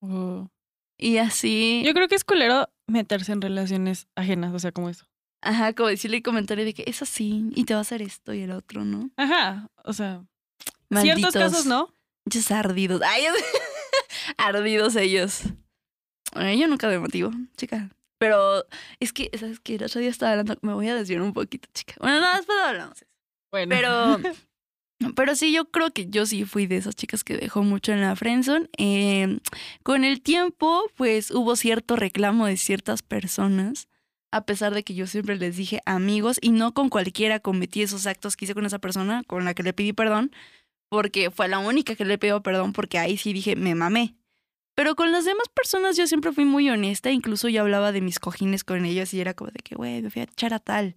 Oh. 0.00 0.48
Y 0.98 1.18
así, 1.18 1.82
Yo 1.86 1.94
creo 1.94 2.08
que 2.08 2.16
es 2.16 2.24
culero 2.24 2.68
meterse 2.88 3.30
en 3.30 3.40
relaciones 3.40 4.08
ajenas, 4.16 4.52
o 4.52 4.58
sea, 4.58 4.72
como 4.72 4.88
eso. 4.88 5.06
ajá, 5.42 5.72
como 5.74 5.88
decirle 5.90 6.22
comentario 6.22 6.64
de 6.64 6.74
que 6.74 6.82
es 6.88 7.02
así 7.02 7.44
y 7.54 7.64
te 7.64 7.74
va 7.74 7.78
a 7.78 7.82
hacer 7.82 8.02
esto 8.02 8.34
y 8.34 8.40
el 8.40 8.50
otro, 8.50 8.84
¿no? 8.84 9.10
Ajá, 9.16 9.70
o 9.84 9.92
sea, 9.92 10.24
Malditos, 10.90 11.18
ciertos 11.32 11.34
casos 11.40 11.66
no. 11.66 11.92
Muchos 12.24 12.50
ardidos. 12.50 13.00
Ay, 13.04 13.26
ardidos 14.38 14.96
ellos. 14.96 15.42
Ay, 16.32 16.58
yo 16.58 16.66
nunca 16.66 16.88
me 16.88 16.98
motivo, 16.98 17.30
chica. 17.56 17.90
Pero 18.18 18.64
es 18.98 19.12
que, 19.12 19.30
¿sabes 19.38 19.60
qué? 19.60 19.76
El 19.76 19.84
otro 19.84 20.00
día 20.00 20.10
estaba 20.10 20.32
hablando, 20.32 20.56
me 20.62 20.72
voy 20.74 20.88
a 20.88 20.94
desviar 20.96 21.22
un 21.22 21.32
poquito, 21.32 21.68
chica. 21.72 21.94
Bueno, 22.00 22.20
no, 22.20 22.36
después 22.36 22.58
hablamos. 22.64 23.04
Bueno. 23.52 23.70
Pero, 23.70 24.18
pero 25.14 25.36
sí, 25.36 25.52
yo 25.52 25.70
creo 25.70 25.92
que 25.92 26.08
yo 26.08 26.26
sí 26.26 26.44
fui 26.44 26.66
de 26.66 26.76
esas 26.76 26.96
chicas 26.96 27.22
que 27.22 27.36
dejó 27.36 27.62
mucho 27.62 27.92
en 27.92 28.00
la 28.00 28.16
friendzone. 28.16 28.68
Eh, 28.78 29.38
con 29.82 30.04
el 30.04 30.20
tiempo, 30.20 30.84
pues 30.96 31.30
hubo 31.30 31.54
cierto 31.56 31.96
reclamo 31.96 32.46
de 32.46 32.56
ciertas 32.56 33.02
personas, 33.02 33.88
a 34.32 34.44
pesar 34.44 34.74
de 34.74 34.82
que 34.82 34.94
yo 34.94 35.06
siempre 35.06 35.36
les 35.36 35.56
dije 35.56 35.80
amigos 35.86 36.38
y 36.40 36.50
no 36.50 36.74
con 36.74 36.88
cualquiera 36.88 37.40
cometí 37.40 37.82
esos 37.82 38.06
actos 38.06 38.36
que 38.36 38.44
hice 38.44 38.54
con 38.54 38.66
esa 38.66 38.78
persona 38.78 39.22
con 39.24 39.44
la 39.44 39.54
que 39.54 39.62
le 39.62 39.72
pedí 39.72 39.92
perdón, 39.92 40.32
porque 40.90 41.30
fue 41.30 41.48
la 41.48 41.58
única 41.60 41.94
que 41.94 42.04
le 42.04 42.18
pidió 42.18 42.42
perdón, 42.42 42.72
porque 42.72 42.98
ahí 42.98 43.16
sí 43.16 43.32
dije, 43.32 43.56
me 43.56 43.74
mamé. 43.74 44.16
Pero 44.74 44.94
con 44.94 45.12
las 45.12 45.24
demás 45.24 45.48
personas 45.54 45.96
yo 45.96 46.06
siempre 46.06 46.32
fui 46.32 46.44
muy 46.44 46.70
honesta, 46.70 47.10
incluso 47.10 47.48
yo 47.48 47.62
hablaba 47.62 47.92
de 47.92 48.00
mis 48.00 48.20
cojines 48.20 48.64
con 48.64 48.84
ellas 48.84 49.12
y 49.14 49.20
era 49.20 49.34
como 49.34 49.50
de 49.50 49.60
que, 49.60 49.74
güey, 49.74 50.02
me 50.02 50.10
fui 50.10 50.20
a 50.22 50.24
echar 50.24 50.54
a 50.54 50.60
tal, 50.60 50.96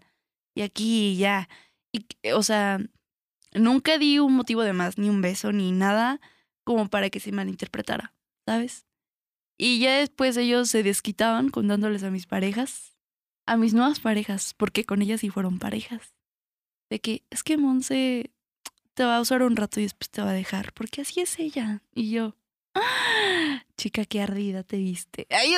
y 0.55 0.61
aquí 0.61 1.13
y 1.13 1.17
ya. 1.17 1.49
Y, 1.91 2.05
o 2.33 2.43
sea, 2.43 2.79
nunca 3.53 3.97
di 3.97 4.19
un 4.19 4.33
motivo 4.33 4.63
de 4.63 4.73
más, 4.73 4.97
ni 4.97 5.09
un 5.09 5.21
beso, 5.21 5.51
ni 5.51 5.71
nada 5.71 6.19
como 6.63 6.89
para 6.89 7.09
que 7.09 7.19
se 7.19 7.31
malinterpretara, 7.31 8.13
¿sabes? 8.45 8.85
Y 9.57 9.79
ya 9.79 9.97
después 9.97 10.37
ellos 10.37 10.69
se 10.69 10.83
desquitaban 10.83 11.49
contándoles 11.49 12.03
a 12.03 12.11
mis 12.11 12.25
parejas, 12.25 12.95
a 13.45 13.57
mis 13.57 13.73
nuevas 13.73 13.99
parejas, 13.99 14.53
porque 14.55 14.85
con 14.85 15.01
ellas 15.01 15.21
sí 15.21 15.29
fueron 15.29 15.59
parejas, 15.59 16.13
de 16.89 16.99
que 16.99 17.23
es 17.29 17.43
que 17.43 17.57
Monse 17.57 18.31
te 18.93 19.03
va 19.05 19.17
a 19.17 19.21
usar 19.21 19.43
un 19.43 19.55
rato 19.55 19.79
y 19.79 19.83
después 19.83 20.09
te 20.09 20.21
va 20.21 20.31
a 20.31 20.33
dejar, 20.33 20.73
porque 20.73 21.01
así 21.01 21.21
es 21.21 21.39
ella. 21.39 21.81
Y 21.93 22.11
yo, 22.11 22.35
"Ah, 22.75 23.63
chica, 23.77 24.05
qué 24.05 24.21
ardida 24.21 24.63
te 24.63 24.77
viste. 24.77 25.27
Ay. 25.29 25.53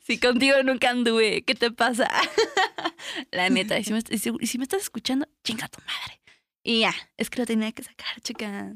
Si 0.00 0.18
contigo 0.20 0.62
nunca 0.62 0.90
anduve, 0.90 1.42
¿qué 1.42 1.54
te 1.54 1.70
pasa? 1.70 2.08
La 3.32 3.48
neta, 3.50 3.78
y 3.78 3.84
si 3.84 3.92
me, 3.92 4.00
y 4.10 4.46
si 4.46 4.58
me 4.58 4.64
estás 4.64 4.82
escuchando, 4.82 5.26
chinga 5.44 5.68
tu 5.68 5.80
madre. 5.80 6.20
Y 6.68 6.80
ya, 6.80 6.92
es 7.16 7.30
que 7.30 7.38
lo 7.40 7.46
tenía 7.46 7.72
que 7.72 7.82
sacar, 7.82 8.20
chica. 8.20 8.74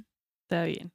Está 0.48 0.64
bien. 0.64 0.92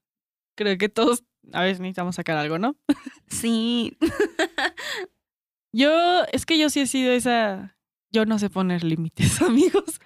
Creo 0.56 0.77
que 0.80 0.89
todos 0.89 1.24
a 1.54 1.62
veces 1.62 1.80
necesitamos 1.80 2.16
sacar 2.16 2.38
algo, 2.38 2.58
¿no? 2.58 2.75
Sí. 3.27 3.96
Yo, 5.74 6.24
es 6.32 6.46
que 6.46 6.58
yo 6.58 6.70
sí 6.70 6.80
he 6.80 6.88
sido 6.88 7.12
esa. 7.12 7.77
Yo 8.12 8.25
no 8.25 8.39
sé 8.39 8.50
poner 8.50 8.84
límites, 8.84 9.42
amigos. 9.42 10.00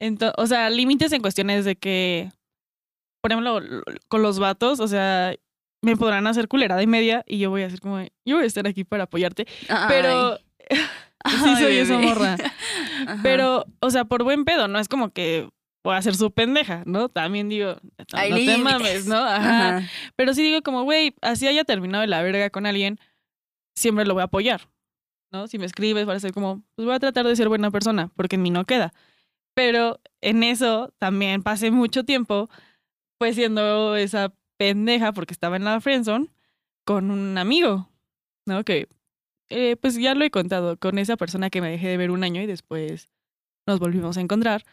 Ento- 0.00 0.32
o 0.36 0.46
sea, 0.46 0.70
límites 0.70 1.12
en 1.12 1.20
cuestiones 1.22 1.64
de 1.64 1.76
que, 1.76 2.30
por 3.20 3.30
ejemplo, 3.32 3.60
con 4.08 4.22
los 4.22 4.38
vatos, 4.38 4.80
o 4.80 4.88
sea, 4.88 5.34
me 5.82 5.96
podrán 5.96 6.26
hacer 6.26 6.48
culerada 6.48 6.82
y 6.82 6.86
media 6.86 7.22
y 7.28 7.38
yo 7.38 7.50
voy 7.50 7.62
a 7.62 7.66
hacer 7.66 7.80
como, 7.80 8.00
yo 8.24 8.36
voy 8.36 8.44
a 8.44 8.46
estar 8.46 8.66
aquí 8.66 8.82
para 8.84 9.04
apoyarte. 9.04 9.46
Pero 9.88 10.38
Ay, 11.22 11.34
sí 11.36 11.54
soy 11.56 11.62
bebé. 11.76 11.80
esa 11.82 11.98
morra. 11.98 12.36
Ajá. 13.06 13.20
Pero, 13.22 13.66
o 13.80 13.90
sea, 13.90 14.04
por 14.06 14.24
buen 14.24 14.44
pedo, 14.44 14.66
no 14.68 14.78
es 14.80 14.88
como 14.88 15.10
que 15.10 15.48
voy 15.88 15.96
a 15.96 16.02
ser 16.02 16.14
su 16.16 16.30
pendeja, 16.30 16.82
¿no? 16.84 17.08
También 17.08 17.48
digo, 17.48 17.76
no, 18.12 18.28
no 18.28 18.36
te 18.36 18.58
mames, 18.58 19.06
¿no? 19.06 19.16
Ajá. 19.24 19.76
Ajá. 19.78 19.88
Pero 20.16 20.34
sí 20.34 20.42
digo 20.42 20.60
como, 20.60 20.82
güey, 20.82 21.14
así 21.22 21.46
haya 21.48 21.64
terminado 21.64 22.02
de 22.02 22.08
la 22.08 22.22
verga 22.22 22.50
con 22.50 22.66
alguien, 22.66 22.98
siempre 23.74 24.04
lo 24.04 24.12
voy 24.12 24.20
a 24.20 24.24
apoyar, 24.24 24.68
¿no? 25.32 25.48
Si 25.48 25.58
me 25.58 25.64
escribes, 25.64 26.06
va 26.06 26.12
a 26.12 26.20
ser 26.20 26.34
como, 26.34 26.62
pues 26.74 26.84
voy 26.84 26.94
a 26.94 26.98
tratar 26.98 27.26
de 27.26 27.34
ser 27.34 27.48
buena 27.48 27.70
persona, 27.70 28.12
porque 28.16 28.36
en 28.36 28.42
mí 28.42 28.50
no 28.50 28.66
queda. 28.66 28.92
Pero 29.54 29.98
en 30.20 30.42
eso 30.42 30.92
también 30.98 31.42
pasé 31.42 31.70
mucho 31.70 32.04
tiempo, 32.04 32.50
pues 33.16 33.34
siendo 33.36 33.96
esa 33.96 34.34
pendeja, 34.58 35.12
porque 35.12 35.32
estaba 35.32 35.56
en 35.56 35.64
la 35.64 35.80
friendzone, 35.80 36.28
con 36.84 37.10
un 37.10 37.38
amigo, 37.38 37.88
¿no? 38.44 38.62
Que, 38.62 38.88
eh, 39.48 39.76
pues 39.80 39.94
ya 39.94 40.14
lo 40.14 40.22
he 40.22 40.30
contado, 40.30 40.76
con 40.76 40.98
esa 40.98 41.16
persona 41.16 41.48
que 41.48 41.62
me 41.62 41.70
dejé 41.70 41.88
de 41.88 41.96
ver 41.96 42.10
un 42.10 42.24
año 42.24 42.42
y 42.42 42.46
después 42.46 43.08
nos 43.66 43.78
volvimos 43.78 44.18
a 44.18 44.20
encontrar. 44.20 44.64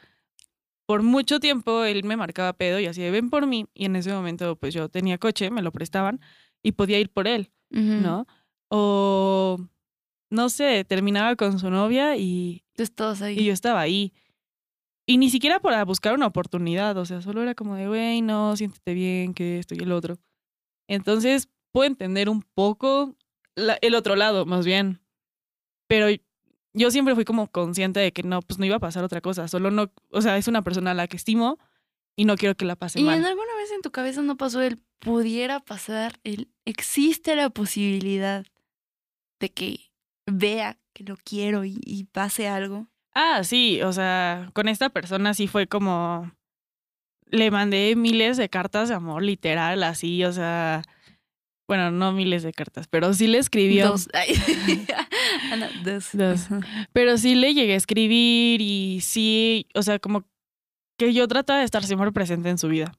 Por 0.88 1.02
mucho 1.04 1.40
tiempo 1.40 1.84
él 1.84 2.04
me 2.04 2.16
marcaba 2.18 2.54
pedo 2.54 2.80
y 2.80 2.86
así 2.86 3.02
de 3.02 3.12
ven 3.12 3.30
por 3.30 3.48
mí. 3.48 3.66
Y 3.74 3.86
en 3.86 3.96
ese 3.96 4.12
momento, 4.14 4.56
pues 4.56 4.74
yo 4.74 4.90
tenía 4.90 5.18
coche, 5.18 5.50
me 5.50 5.62
lo 5.62 5.72
prestaban 5.72 6.20
y 6.64 6.74
podía 6.74 7.00
ir 7.00 7.10
por 7.10 7.28
él. 7.28 7.52
¿no? 8.02 8.26
O 8.70 9.58
no 10.30 10.50
sé, 10.50 10.86
terminaba 10.86 11.36
con 11.36 11.60
su 11.60 11.70
novia 11.70 12.16
y, 12.18 12.64
Tú 12.76 12.84
estabas 12.84 13.22
ahí. 13.22 13.40
y 13.40 13.46
yo 13.46 13.54
estaba 13.54 13.80
ahí. 13.82 14.14
Y 15.08 15.18
ni 15.18 15.30
siquiera 15.30 15.60
para 15.60 15.84
buscar 15.86 16.14
una 16.14 16.26
oportunidad, 16.28 16.98
o 16.98 17.06
sea, 17.06 17.22
solo 17.22 17.42
era 17.44 17.54
como 17.56 17.76
de, 17.76 17.88
güey, 17.88 18.22
no, 18.22 18.56
siéntete 18.56 18.94
bien, 18.94 19.34
que 19.34 19.60
esto 19.60 19.76
y 19.76 19.80
el 19.80 19.92
otro. 19.92 20.18
Entonces, 20.88 21.48
puedo 21.72 21.88
entender 21.88 22.30
un 22.30 22.42
poco 22.42 23.16
la- 23.56 23.78
el 23.82 23.94
otro 23.96 24.16
lado, 24.16 24.46
más 24.46 24.66
bien. 24.66 25.00
Pero 25.88 26.08
yo 26.76 26.92
siempre 26.92 27.16
fui 27.16 27.26
como 27.26 27.48
consciente 27.48 28.00
de 28.00 28.12
que 28.12 28.24
no, 28.24 28.42
pues 28.42 28.60
no 28.60 28.66
iba 28.66 28.76
a 28.76 28.80
pasar 28.80 29.04
otra 29.04 29.22
cosa, 29.22 29.48
solo 29.48 29.72
no, 29.72 29.92
o 30.12 30.22
sea, 30.22 30.38
es 30.38 30.48
una 30.48 30.62
persona 30.62 30.92
a 30.92 30.94
la 30.94 31.08
que 31.08 31.18
estimo 31.18 31.58
y 32.16 32.26
no 32.26 32.36
quiero 32.36 32.56
que 32.56 32.66
la 32.66 32.76
pase 32.76 33.00
¿Y 33.00 33.04
mal. 33.04 33.18
en 33.18 33.26
alguna 33.26 33.56
vez 33.58 33.72
en 33.72 33.82
tu 33.82 33.92
cabeza 33.92 34.22
no 34.22 34.38
pasó 34.38 34.62
el 34.62 34.78
pudiera 35.00 35.60
pasar, 35.60 36.20
el 36.24 36.50
existe 36.66 37.36
la 37.36 37.50
posibilidad 37.50 38.46
de 39.40 39.50
que 39.50 39.80
vea 40.26 40.78
que 40.94 41.04
lo 41.04 41.18
quiero 41.18 41.66
y, 41.66 41.80
y 41.84 42.06
pase 42.06 42.48
algo? 42.48 42.88
Ah, 43.14 43.44
sí, 43.44 43.82
o 43.82 43.94
sea, 43.94 44.50
con 44.54 44.68
esta 44.68 44.90
persona 44.90 45.34
sí 45.34 45.48
fue 45.48 45.68
como. 45.68 46.32
Le 47.28 47.50
mandé 47.50 47.96
miles 47.96 48.38
de 48.38 48.50
cartas 48.50 48.90
de 48.90 48.96
amor, 48.96 49.24
literal, 49.24 49.84
así, 49.84 50.24
o 50.26 50.32
sea. 50.32 50.82
Bueno, 51.68 51.90
no 51.90 52.12
miles 52.12 52.44
de 52.44 52.54
cartas, 52.54 52.88
pero 52.88 53.14
sí 53.14 53.28
le 53.28 53.40
escribió. 53.40 53.88
Dos. 53.90 54.08
Ana, 55.52 55.70
dos. 55.84 56.10
Dos. 56.14 56.48
Pero 56.94 57.18
sí 57.18 57.36
le 57.36 57.54
llegué 57.54 57.74
a 57.74 57.78
escribir 57.78 58.62
y 58.62 59.00
sí, 59.02 59.68
o 59.74 59.82
sea, 59.82 60.00
como 60.00 60.26
que 60.98 61.14
yo 61.14 61.28
trataba 61.28 61.60
de 61.60 61.66
estar 61.66 61.84
siempre 61.84 62.12
presente 62.12 62.50
en 62.50 62.58
su 62.58 62.68
vida. 62.68 62.94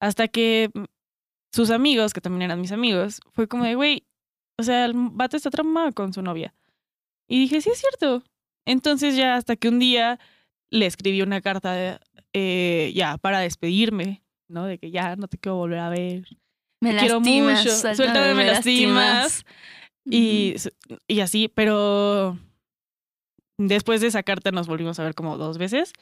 Hasta 0.00 0.28
que 0.28 0.70
sus 1.52 1.70
amigos, 1.70 2.12
que 2.12 2.20
también 2.20 2.42
eran 2.42 2.60
mis 2.60 2.72
amigos, 2.72 3.20
fue 3.32 3.48
como 3.48 3.64
de, 3.64 3.74
güey, 3.74 4.04
o 4.58 4.62
sea, 4.62 4.84
el 4.84 4.92
vato 4.94 5.36
está 5.36 5.50
traumado 5.50 5.92
con 5.92 6.12
su 6.12 6.22
novia. 6.22 6.54
Y 7.28 7.38
dije, 7.38 7.60
sí, 7.60 7.70
es 7.70 7.78
cierto. 7.78 8.22
Entonces 8.64 9.16
ya 9.16 9.36
hasta 9.36 9.56
que 9.56 9.68
un 9.68 9.78
día 9.78 10.18
le 10.70 10.86
escribí 10.86 11.22
una 11.22 11.40
carta 11.40 11.72
de, 11.72 11.98
eh, 12.32 12.92
ya 12.94 13.18
para 13.18 13.40
despedirme, 13.40 14.22
¿no? 14.48 14.66
De 14.66 14.78
que 14.78 14.90
ya 14.90 15.16
no 15.16 15.28
te 15.28 15.38
quiero 15.38 15.56
volver 15.56 15.78
a 15.78 15.90
ver. 15.90 16.24
Me 16.80 16.92
Te 16.92 16.98
quiero 16.98 17.16
lastimas, 17.16 17.58
mucho. 17.64 17.70
suéltame, 17.76 17.96
Suéltame, 17.96 18.34
me 18.34 18.46
lastimas. 18.46 19.44
Y, 20.04 20.54
y 21.08 21.20
así, 21.20 21.48
pero 21.48 22.38
después 23.58 24.00
de 24.00 24.06
esa 24.06 24.22
carta 24.22 24.50
nos 24.52 24.66
volvimos 24.68 24.98
a 24.98 25.04
ver 25.04 25.14
como 25.14 25.36
dos 25.36 25.58
veces. 25.58 25.92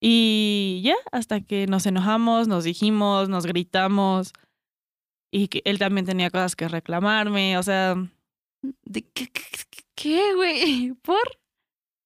Y 0.00 0.80
ya, 0.84 0.96
hasta 1.12 1.40
que 1.40 1.66
nos 1.66 1.86
enojamos, 1.86 2.48
nos 2.48 2.64
dijimos, 2.64 3.28
nos 3.28 3.46
gritamos. 3.46 4.32
Y 5.32 5.48
que 5.48 5.62
él 5.64 5.78
también 5.78 6.04
tenía 6.04 6.30
cosas 6.30 6.56
que 6.56 6.68
reclamarme. 6.68 7.56
O 7.56 7.62
sea, 7.62 7.94
¿De 8.84 9.02
qué, 9.02 9.28
qué, 9.28 9.42
qué- 9.70 9.82
qué, 9.94 10.34
güey? 10.34 10.92
¿Por? 11.02 11.18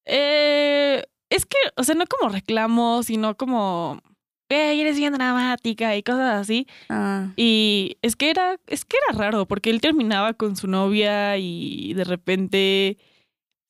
eh, 0.06 1.02
es 1.30 1.44
que, 1.46 1.56
o 1.76 1.82
sea, 1.82 1.94
no 1.96 2.06
como 2.06 2.30
reclamo, 2.32 3.02
sino 3.02 3.36
como, 3.36 4.00
hey, 4.48 4.80
eres 4.80 4.96
bien 4.96 5.12
dramática 5.14 5.96
y 5.96 6.02
cosas 6.02 6.40
así. 6.40 6.66
Ah. 6.88 7.32
Y 7.36 7.96
es 8.02 8.16
que 8.16 8.30
era, 8.30 8.56
es 8.66 8.84
que 8.84 8.96
era 9.08 9.18
raro, 9.18 9.46
porque 9.46 9.70
él 9.70 9.80
terminaba 9.80 10.34
con 10.34 10.56
su 10.56 10.66
novia 10.66 11.36
y 11.38 11.94
de 11.94 12.04
repente 12.04 12.98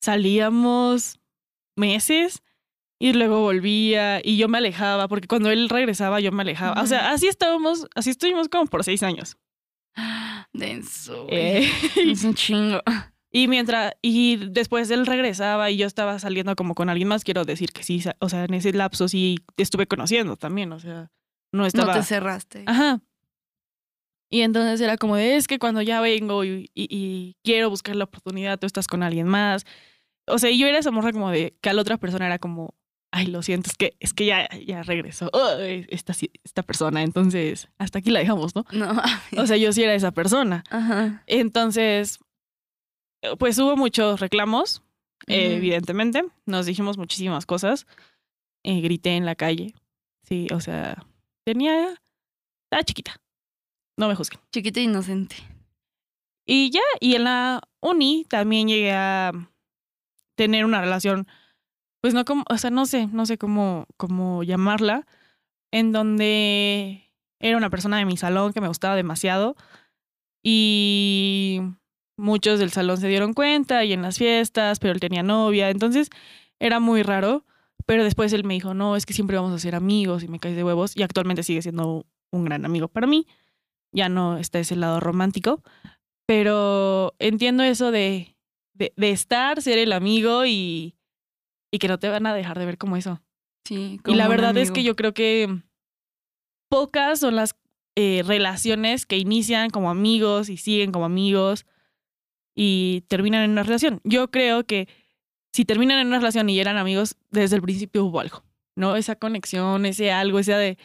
salíamos 0.01 1.19
meses 1.75 2.43
y 2.99 3.13
luego 3.13 3.41
volvía 3.41 4.21
y 4.23 4.37
yo 4.37 4.47
me 4.47 4.57
alejaba, 4.57 5.07
porque 5.07 5.27
cuando 5.27 5.51
él 5.51 5.69
regresaba 5.69 6.19
yo 6.19 6.31
me 6.31 6.41
alejaba. 6.41 6.81
O 6.81 6.87
sea, 6.87 7.11
así 7.11 7.27
estábamos, 7.27 7.87
así 7.95 8.09
estuvimos 8.09 8.49
como 8.49 8.65
por 8.67 8.83
seis 8.83 9.03
años. 9.03 9.37
Denso. 10.53 11.27
Eh, 11.29 11.69
Es 11.95 12.23
un 12.23 12.33
chingo. 12.33 12.81
Y 13.31 13.47
mientras, 13.47 13.93
y 14.01 14.37
después 14.51 14.89
él 14.91 15.05
regresaba 15.05 15.69
y 15.71 15.77
yo 15.77 15.85
estaba 15.87 16.17
saliendo 16.19 16.55
como 16.55 16.75
con 16.75 16.89
alguien 16.89 17.07
más, 17.09 17.23
quiero 17.23 17.43
decir 17.45 17.71
que 17.71 17.83
sí, 17.83 18.01
o 18.19 18.29
sea, 18.29 18.45
en 18.45 18.53
ese 18.53 18.71
lapso 18.73 19.07
sí 19.07 19.37
te 19.55 19.63
estuve 19.63 19.87
conociendo 19.87 20.35
también, 20.37 20.71
o 20.71 20.79
sea, 20.79 21.11
no 21.51 21.61
No 21.61 21.65
estaba... 21.65 21.93
te 21.93 22.03
cerraste. 22.03 22.63
Ajá. 22.65 23.01
Y 24.29 24.41
entonces 24.41 24.81
era 24.81 24.97
como 24.97 25.15
de, 25.15 25.37
es 25.37 25.47
que 25.47 25.57
cuando 25.59 25.81
ya 25.81 26.01
vengo 26.01 26.43
y, 26.43 26.69
y- 26.73 26.87
y 26.89 27.35
quiero 27.43 27.69
buscar 27.69 27.95
la 27.95 28.03
oportunidad, 28.05 28.59
tú 28.59 28.65
estás 28.67 28.87
con 28.87 29.01
alguien 29.03 29.27
más. 29.27 29.65
O 30.27 30.37
sea, 30.37 30.51
yo 30.51 30.67
era 30.67 30.79
esa 30.79 30.91
morra 30.91 31.13
como 31.13 31.29
de 31.31 31.55
que 31.61 31.69
a 31.69 31.73
la 31.73 31.81
otra 31.81 31.95
persona 31.97 32.25
era 32.25 32.37
como, 32.37 32.73
ay, 33.11 33.27
lo 33.27 33.41
siento, 33.41 33.69
es 33.69 33.77
que, 33.77 33.95
es 34.01 34.13
que 34.13 34.25
ya, 34.25 34.49
ya 34.65 34.83
regresó 34.83 35.31
esta, 35.89 36.13
esta 36.43 36.63
persona. 36.63 37.03
Entonces, 37.03 37.69
hasta 37.77 37.99
aquí 37.99 38.09
la 38.11 38.19
dejamos, 38.19 38.53
¿no? 38.53 38.65
No. 38.73 39.01
O 39.37 39.47
sea, 39.47 39.55
yo 39.55 39.71
sí 39.71 39.83
era 39.83 39.93
esa 39.95 40.11
persona. 40.11 40.65
Ajá. 40.69 41.23
Entonces, 41.27 42.19
pues 43.39 43.57
hubo 43.59 43.75
muchos 43.75 44.19
reclamos, 44.19 44.83
eh, 45.27 45.55
evidentemente. 45.55 46.23
Nos 46.45 46.65
dijimos 46.65 46.97
muchísimas 46.97 47.45
cosas. 47.45 47.87
Eh, 48.63 48.81
grité 48.81 49.15
en 49.15 49.25
la 49.25 49.35
calle. 49.35 49.73
Sí, 50.23 50.47
o 50.53 50.59
sea, 50.59 51.05
tenía. 51.45 52.01
Estaba 52.65 52.83
chiquita. 52.83 53.21
No 53.97 54.07
me 54.07 54.15
juzguen. 54.15 54.41
Chiquita 54.51 54.79
e 54.79 54.83
inocente. 54.83 55.35
Y 56.45 56.69
ya, 56.71 56.81
y 56.99 57.15
en 57.15 57.25
la 57.25 57.61
uni 57.81 58.25
también 58.29 58.67
llegué 58.67 58.93
a 58.93 59.31
tener 60.35 60.63
una 60.63 60.79
relación, 60.79 61.27
pues 62.01 62.13
no 62.13 62.23
como, 62.23 62.45
o 62.49 62.57
sea, 62.57 62.69
no 62.69 62.85
sé, 62.85 63.07
no 63.07 63.25
sé 63.25 63.37
cómo, 63.37 63.85
cómo 63.97 64.43
llamarla, 64.43 65.05
en 65.71 65.91
donde 65.91 67.11
era 67.39 67.57
una 67.57 67.69
persona 67.69 67.97
de 67.97 68.05
mi 68.05 68.15
salón 68.15 68.53
que 68.53 68.61
me 68.61 68.69
gustaba 68.69 68.95
demasiado 68.95 69.57
y 70.41 71.59
muchos 72.17 72.59
del 72.59 72.71
salón 72.71 72.97
se 72.97 73.07
dieron 73.07 73.33
cuenta 73.33 73.85
y 73.85 73.93
en 73.93 74.01
las 74.01 74.17
fiestas, 74.17 74.79
pero 74.79 74.93
él 74.93 74.99
tenía 74.99 75.23
novia, 75.23 75.69
entonces 75.69 76.09
era 76.59 76.79
muy 76.79 77.03
raro, 77.03 77.45
pero 77.85 78.03
después 78.03 78.33
él 78.33 78.43
me 78.43 78.55
dijo, 78.55 78.73
no, 78.73 78.95
es 78.95 79.05
que 79.05 79.13
siempre 79.13 79.37
vamos 79.37 79.53
a 79.53 79.59
ser 79.59 79.75
amigos 79.75 80.23
y 80.23 80.27
me 80.27 80.39
caes 80.39 80.55
de 80.55 80.63
huevos 80.63 80.97
y 80.97 81.03
actualmente 81.03 81.43
sigue 81.43 81.61
siendo 81.61 82.05
un 82.31 82.45
gran 82.45 82.65
amigo 82.65 82.87
para 82.87 83.07
mí, 83.07 83.27
ya 83.91 84.09
no 84.09 84.37
está 84.37 84.59
ese 84.59 84.75
lado 84.75 84.99
romántico, 84.99 85.63
pero 86.25 87.15
entiendo 87.19 87.63
eso 87.63 87.91
de, 87.91 88.35
de, 88.73 88.93
de 88.97 89.11
estar, 89.11 89.61
ser 89.61 89.77
el 89.77 89.93
amigo 89.93 90.45
y, 90.45 90.95
y 91.71 91.79
que 91.79 91.87
no 91.87 91.99
te 91.99 92.09
van 92.09 92.25
a 92.25 92.33
dejar 92.33 92.59
de 92.59 92.65
ver 92.65 92.77
como 92.77 92.97
eso. 92.97 93.21
Sí. 93.63 93.99
Y 94.05 94.15
la 94.15 94.25
como 94.25 94.29
verdad 94.29 94.57
es 94.57 94.71
que 94.71 94.83
yo 94.83 94.95
creo 94.95 95.13
que 95.13 95.61
pocas 96.69 97.19
son 97.19 97.35
las 97.35 97.55
eh, 97.95 98.23
relaciones 98.25 99.05
que 99.05 99.17
inician 99.17 99.69
como 99.69 99.89
amigos 99.89 100.49
y 100.49 100.57
siguen 100.57 100.91
como 100.91 101.05
amigos 101.05 101.65
y 102.59 103.03
terminan 103.07 103.43
en 103.43 103.51
una 103.51 103.61
relación. 103.61 104.01
Yo 104.03 104.31
creo 104.31 104.65
que 104.65 104.89
si 105.53 105.63
terminan 105.63 105.99
en 105.99 106.07
una 106.07 106.17
relación 106.17 106.49
y 106.49 106.59
eran 106.59 106.77
amigos, 106.77 107.15
desde 107.29 107.55
el 107.55 107.61
principio 107.61 108.03
hubo 108.03 108.19
algo, 108.19 108.43
¿no? 108.75 108.95
Esa 108.95 109.15
conexión, 109.15 109.85
ese 109.85 110.11
algo, 110.11 110.39
ese 110.39 110.53
de, 110.53 110.77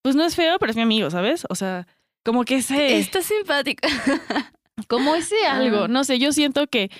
pues 0.00 0.16
no 0.16 0.24
es 0.24 0.34
feo, 0.34 0.58
pero 0.58 0.70
es 0.70 0.76
mi 0.76 0.82
amigo, 0.82 1.10
¿sabes? 1.10 1.46
O 1.50 1.54
sea, 1.54 1.86
como 2.24 2.44
que 2.44 2.56
ese... 2.56 2.98
Está 2.98 3.20
simpático. 3.20 3.86
Como 4.88 5.14
ese 5.14 5.46
algo, 5.46 5.88
no 5.88 6.04
sé, 6.04 6.18
yo 6.18 6.32
siento 6.32 6.66
que 6.66 6.90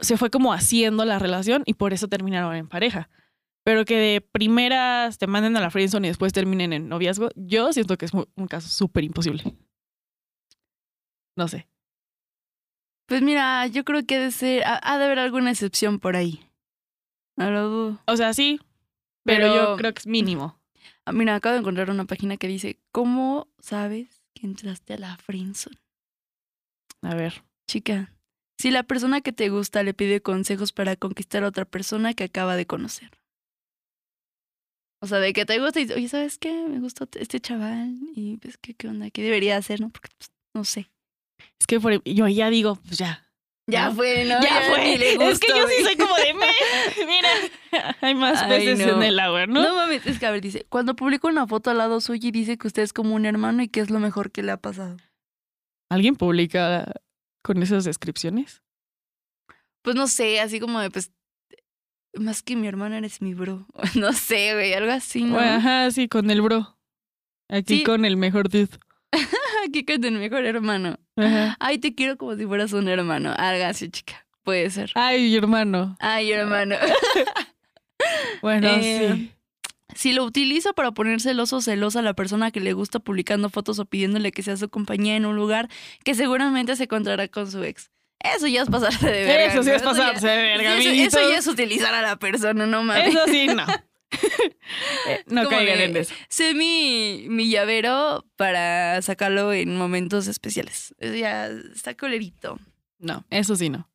se 0.00 0.16
fue 0.16 0.28
como 0.28 0.52
haciendo 0.52 1.04
la 1.04 1.20
relación 1.20 1.62
y 1.64 1.74
por 1.74 1.92
eso 1.92 2.08
terminaron 2.08 2.56
en 2.56 2.68
pareja. 2.68 3.08
Pero 3.62 3.84
que 3.84 3.96
de 3.96 4.20
primeras 4.20 5.16
te 5.16 5.28
manden 5.28 5.56
a 5.56 5.60
la 5.60 5.70
friendzone 5.70 6.08
y 6.08 6.10
después 6.10 6.32
terminen 6.32 6.72
en 6.72 6.88
noviazgo, 6.88 7.28
yo 7.36 7.72
siento 7.72 7.96
que 7.96 8.06
es 8.06 8.12
un 8.12 8.48
caso 8.48 8.68
súper 8.68 9.04
imposible. 9.04 9.44
No 11.36 11.46
sé. 11.46 11.69
Pues 13.10 13.22
mira, 13.22 13.66
yo 13.66 13.84
creo 13.84 14.06
que 14.06 14.14
ha 14.14 14.20
de 14.20 14.30
ser, 14.30 14.62
ha, 14.62 14.78
ha 14.84 14.96
de 14.96 15.04
haber 15.06 15.18
alguna 15.18 15.50
excepción 15.50 15.98
por 15.98 16.14
ahí. 16.14 16.48
No 17.36 17.50
lo 17.50 17.68
dudo. 17.68 18.02
O 18.06 18.16
sea, 18.16 18.32
sí, 18.32 18.60
pero, 19.24 19.48
Pero- 19.50 19.54
yo 19.72 19.76
creo 19.76 19.92
que 19.92 19.98
es 19.98 20.06
mínimo. 20.06 20.56
Ah, 21.06 21.12
mira, 21.12 21.34
acabo 21.34 21.54
de 21.54 21.60
encontrar 21.60 21.90
una 21.90 22.04
página 22.04 22.36
que 22.36 22.46
dice, 22.46 22.78
¿cómo 22.92 23.48
sabes 23.58 24.22
que 24.34 24.46
entraste 24.46 24.94
a 24.94 24.98
la 24.98 25.16
friendzone? 25.16 25.78
A 27.02 27.14
ver. 27.14 27.42
Chica, 27.68 28.14
si 28.58 28.70
la 28.70 28.82
persona 28.84 29.20
que 29.22 29.32
te 29.32 29.48
gusta 29.48 29.82
le 29.82 29.94
pide 29.94 30.20
consejos 30.20 30.72
para 30.72 30.94
conquistar 30.96 31.42
a 31.42 31.48
otra 31.48 31.64
persona 31.64 32.14
que 32.14 32.24
acaba 32.24 32.54
de 32.54 32.66
conocer. 32.66 33.10
O 35.02 35.06
sea, 35.06 35.18
de 35.18 35.32
que 35.32 35.46
te 35.46 35.58
gusta 35.58 35.80
y 35.80 35.84
dices, 35.84 35.96
oye, 35.96 36.08
¿sabes 36.08 36.38
qué? 36.38 36.52
Me 36.68 36.78
gustó 36.78 37.08
este 37.14 37.40
chaval 37.40 37.98
y 38.14 38.36
pues, 38.36 38.56
¿qué, 38.58 38.74
qué 38.74 38.86
onda? 38.86 39.10
¿Qué 39.10 39.22
debería 39.22 39.56
hacer, 39.56 39.80
no? 39.80 39.88
Porque, 39.88 40.10
pues, 40.16 40.30
no 40.54 40.64
sé. 40.64 40.90
Es 41.58 41.66
que 41.66 41.80
por- 41.80 42.02
yo 42.04 42.28
ya 42.28 42.50
digo, 42.50 42.76
pues 42.86 42.98
ya. 42.98 43.26
Ya 43.66 43.90
¿No? 43.90 43.94
fue, 43.94 44.24
¿no? 44.24 44.40
ya 44.42 44.62
fue. 44.68 44.98
le 44.98 45.12
es 45.12 45.18
que 45.18 45.24
gustó, 45.26 45.56
yo 45.56 45.68
sí 45.68 45.84
soy 45.84 45.96
como 45.96 46.14
de, 46.16 46.34
me, 46.34 46.46
mira, 47.06 47.28
hay 48.00 48.14
más 48.16 48.42
peces 48.44 48.78
no. 48.84 48.96
en 48.96 49.02
el 49.04 49.18
agua, 49.20 49.46
¿no? 49.46 49.62
No 49.62 49.76
mames, 49.76 50.04
es 50.06 50.18
que 50.18 50.26
a 50.26 50.32
ver, 50.32 50.40
dice, 50.40 50.66
cuando 50.68 50.96
publico 50.96 51.28
una 51.28 51.46
foto 51.46 51.70
al 51.70 51.78
lado 51.78 52.00
suyo 52.00 52.28
y 52.28 52.32
dice 52.32 52.58
que 52.58 52.66
usted 52.66 52.82
es 52.82 52.92
como 52.92 53.14
un 53.14 53.26
hermano 53.26 53.62
y 53.62 53.68
que 53.68 53.78
es 53.80 53.90
lo 53.90 54.00
mejor 54.00 54.32
que 54.32 54.42
le 54.42 54.50
ha 54.50 54.56
pasado. 54.56 54.96
¿Alguien 55.88 56.16
publica 56.16 56.92
con 57.42 57.62
esas 57.62 57.84
descripciones? 57.84 58.62
Pues 59.82 59.94
no 59.94 60.08
sé, 60.08 60.40
así 60.40 60.58
como 60.58 60.80
de, 60.80 60.90
pues, 60.90 61.12
más 62.14 62.42
que 62.42 62.56
mi 62.56 62.66
hermano 62.66 62.96
eres 62.96 63.22
mi 63.22 63.34
bro. 63.34 63.66
No 63.94 64.12
sé, 64.12 64.54
güey, 64.54 64.72
algo 64.74 64.90
así, 64.90 65.22
¿no? 65.22 65.34
Bueno, 65.34 65.52
ajá, 65.52 65.90
sí, 65.92 66.08
con 66.08 66.28
el 66.30 66.42
bro. 66.42 66.76
Aquí 67.48 67.78
Sí. 67.78 67.84
con 67.84 68.04
el 68.04 68.16
mejor 68.16 68.48
dude. 68.48 68.68
Aquí 69.66 69.84
con 69.84 70.04
el 70.04 70.12
mejor 70.18 70.44
hermano. 70.46 70.98
Ajá. 71.16 71.56
Ay, 71.60 71.78
te 71.78 71.94
quiero 71.94 72.16
como 72.16 72.36
si 72.36 72.46
fueras 72.46 72.72
un 72.72 72.88
hermano. 72.88 73.34
Algo 73.36 73.64
así, 73.64 73.88
chica. 73.90 74.26
Puede 74.42 74.70
ser. 74.70 74.90
Ay, 74.94 75.36
hermano. 75.36 75.96
Ay, 76.00 76.32
hermano. 76.32 76.76
Bueno, 78.42 78.68
Eh, 78.70 79.12
sí. 79.14 79.30
Si 79.94 80.12
lo 80.12 80.24
utiliza 80.24 80.72
para 80.72 80.92
poner 80.92 81.20
celoso 81.20 81.56
o 81.56 81.60
celosa 81.60 81.98
a 81.98 82.02
la 82.02 82.14
persona 82.14 82.50
que 82.50 82.60
le 82.60 82.72
gusta 82.72 83.00
publicando 83.00 83.50
fotos 83.50 83.78
o 83.80 83.84
pidiéndole 83.84 84.30
que 84.32 84.42
sea 84.42 84.56
su 84.56 84.68
compañía 84.70 85.16
en 85.16 85.26
un 85.26 85.36
lugar 85.36 85.68
que 86.04 86.14
seguramente 86.14 86.76
se 86.76 86.84
encontrará 86.84 87.28
con 87.28 87.50
su 87.50 87.62
ex. 87.64 87.90
Eso 88.20 88.46
ya 88.46 88.62
es 88.62 88.70
pasarse 88.70 89.10
de 89.10 89.24
verga. 89.24 89.44
Eso 89.52 89.62
sí 89.64 89.70
es 89.70 89.82
pasarse 89.82 90.26
ya- 90.26 90.32
de 90.32 90.42
verga, 90.42 90.78
Eso, 90.78 90.88
eso 91.18 91.30
ya 91.30 91.38
es 91.38 91.46
utilizar 91.46 91.92
a 91.94 92.02
la 92.02 92.16
persona, 92.16 92.66
no 92.66 92.82
mames. 92.84 93.08
Eso 93.08 93.20
sí, 93.26 93.48
no. 93.48 93.66
No 95.26 95.48
caigan 95.48 95.78
en 95.80 95.96
eso. 95.96 96.14
Sé 96.28 96.54
mi, 96.54 97.26
mi 97.28 97.48
llavero 97.50 98.24
para 98.36 99.00
sacarlo 99.02 99.52
en 99.52 99.76
momentos 99.76 100.26
especiales. 100.26 100.94
Ya 101.00 101.46
está 101.46 101.94
colerito. 101.94 102.58
No, 102.98 103.24
eso 103.30 103.56
sí 103.56 103.68
no. 103.70 103.88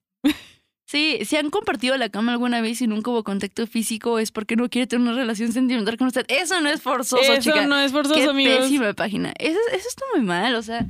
Sí, 0.88 1.20
si 1.26 1.36
han 1.36 1.50
compartido 1.50 1.98
la 1.98 2.10
cama 2.10 2.32
alguna 2.32 2.62
vez 2.62 2.80
y 2.80 2.86
nunca 2.88 3.10
hubo 3.10 3.24
contacto 3.24 3.66
físico 3.66 4.20
es 4.20 4.32
porque 4.32 4.56
no 4.56 4.70
quiere 4.70 4.86
tener 4.86 5.08
una 5.08 5.18
relación 5.18 5.52
sentimental 5.52 5.98
con 5.98 6.08
usted. 6.08 6.26
Eso 6.28 6.62
no 6.62 6.70
es 6.70 6.80
forzoso, 6.82 7.20
eso 7.24 7.42
chica. 7.42 7.66
no 7.66 7.80
es 7.80 7.92
forzoso, 7.92 8.16
Qué 8.16 8.26
amigos. 8.26 8.60
pésima 8.60 8.94
página. 8.94 9.34
Eso, 9.40 9.58
eso 9.74 9.88
está 9.90 10.06
muy 10.16 10.24
mal, 10.24 10.54
o 10.54 10.62
sea, 10.62 10.86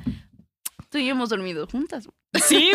tú 0.95 0.99
y 1.01 1.05
yo 1.07 1.11
hemos 1.11 1.27
dormido 1.27 1.67
juntas. 1.67 2.07
Sí, 2.47 2.71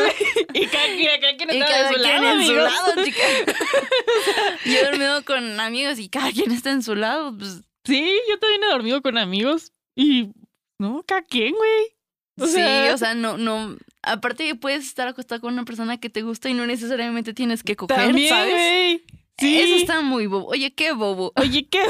y 0.53 0.67
cada, 0.67 0.87
quien- 0.95 1.21
cada 1.23 1.37
quien 1.39 1.51
Y 1.55 1.59
estaba 1.59 1.71
cada 1.71 1.89
de 1.89 1.95
su 1.95 2.01
quien 2.03 2.23
lado, 2.23 2.39
en 2.41 2.47
su 2.47 2.55
lado, 2.55 3.05
chica. 3.05 3.19
yo 4.67 4.73
he 4.73 4.85
dormido 4.85 5.25
con 5.25 5.59
amigos 5.61 5.99
y 5.99 6.09
cada 6.11 6.31
quien 6.33 6.51
está 6.53 6.71
en 6.71 6.83
su 6.83 6.95
lado. 6.95 7.35
Pues, 7.37 7.63
Sí, 7.87 8.15
yo 8.29 8.39
también 8.39 8.63
he 8.65 8.67
dormido 8.73 9.01
con 9.01 9.17
amigos. 9.17 9.73
Y, 9.97 10.33
no, 10.79 11.03
cada 11.07 11.23
quien, 11.23 11.55
güey. 11.55 11.97
O 12.39 12.47
sí, 12.47 12.53
sea- 12.53 12.95
o 12.95 12.99
sea, 12.99 13.15
no, 13.15 13.39
no. 13.39 13.77
Aparte 14.03 14.45
que 14.47 14.55
puedes 14.55 14.85
estar 14.87 15.09
acostado 15.09 15.41
con 15.41 15.53
una 15.55 15.65
persona 15.65 15.99
que 15.99 16.11
te 16.11 16.21
gusta 16.23 16.49
y 16.51 16.55
no 16.55 16.67
necesariamente 16.67 17.33
tienes 17.35 17.63
que 17.63 17.77
coger, 17.77 17.97
También, 17.97 18.29
¿sabes? 18.29 18.53
güey. 18.53 19.05
Sí. 19.41 19.59
Eso 19.61 19.75
está 19.77 20.01
muy 20.03 20.27
bobo. 20.27 20.47
Oye, 20.49 20.73
qué 20.75 20.93
bobo. 20.93 21.33
Oye, 21.37 21.67
¿qué? 21.67 21.81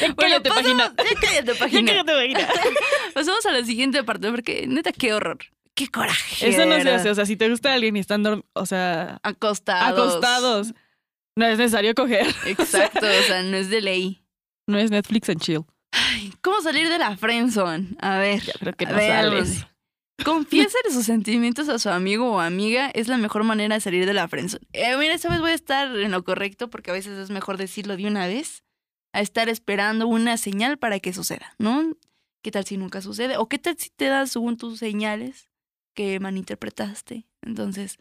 Ya 0.00 0.14
Bueno, 0.14 0.16
cállate, 0.16 0.48
página. 0.50 0.94
cállate, 1.20 1.54
página. 1.56 1.90
cállate, 1.92 2.12
página. 2.12 2.48
Pasamos 3.12 3.44
a 3.44 3.52
la 3.52 3.64
siguiente 3.64 4.02
parte 4.04 4.30
porque 4.30 4.66
neta, 4.68 4.92
qué 4.92 5.12
horror. 5.12 5.38
Qué 5.74 5.88
coraje. 5.88 6.48
Eso 6.48 6.64
no 6.64 6.80
se 6.80 6.90
hace. 6.90 7.10
O 7.10 7.14
sea, 7.14 7.26
si 7.26 7.36
te 7.36 7.50
gusta 7.50 7.74
alguien 7.74 7.96
y 7.96 8.00
están, 8.00 8.24
o 8.52 8.66
sea, 8.66 9.20
Acostados. 9.22 9.98
acostados, 9.98 10.74
no 11.36 11.44
es 11.44 11.58
necesario 11.58 11.94
coger. 11.94 12.26
Exacto, 12.46 13.00
o 13.06 13.22
sea, 13.26 13.42
no 13.44 13.56
es 13.58 13.68
de 13.68 13.82
ley. 13.82 14.22
No 14.66 14.78
es 14.78 14.90
Netflix 14.90 15.28
and 15.28 15.40
chill. 15.40 15.64
Ay, 15.92 16.32
¿Cómo 16.40 16.60
salir 16.62 16.88
de 16.88 16.98
la 16.98 17.16
friendzone? 17.16 17.88
A 18.00 18.18
ver. 18.18 18.40
Ya 18.42 18.52
creo 18.58 18.72
que 18.74 18.86
no 18.86 18.92
sales. 18.98 19.66
Confiésale 20.24 20.90
sus 20.90 21.04
sentimientos 21.04 21.68
a 21.68 21.78
su 21.78 21.88
amigo 21.90 22.32
o 22.32 22.40
amiga 22.40 22.90
es 22.94 23.06
la 23.08 23.18
mejor 23.18 23.44
manera 23.44 23.74
de 23.74 23.80
salir 23.80 24.06
de 24.06 24.14
la 24.14 24.28
friendzone. 24.28 24.66
Eh, 24.72 24.96
mira, 24.96 25.14
esta 25.14 25.28
vez 25.28 25.40
voy 25.40 25.50
a 25.50 25.54
estar 25.54 25.94
en 25.96 26.10
lo 26.10 26.24
correcto 26.24 26.70
porque 26.70 26.90
a 26.90 26.94
veces 26.94 27.18
es 27.18 27.30
mejor 27.30 27.58
decirlo 27.58 27.96
de 27.96 28.06
una 28.06 28.26
vez 28.26 28.64
a 29.12 29.20
estar 29.20 29.48
esperando 29.48 30.06
una 30.06 30.36
señal 30.36 30.78
para 30.78 31.00
que 31.00 31.12
suceda, 31.12 31.54
¿no? 31.58 31.94
¿Qué 32.42 32.50
tal 32.50 32.64
si 32.64 32.76
nunca 32.76 33.02
sucede? 33.02 33.36
¿O 33.36 33.48
qué 33.48 33.58
tal 33.58 33.76
si 33.78 33.90
te 33.90 34.06
das 34.06 34.30
según 34.30 34.56
tus 34.56 34.78
señales 34.78 35.48
que 35.94 36.18
malinterpretaste? 36.20 37.26
Entonces, 37.42 37.98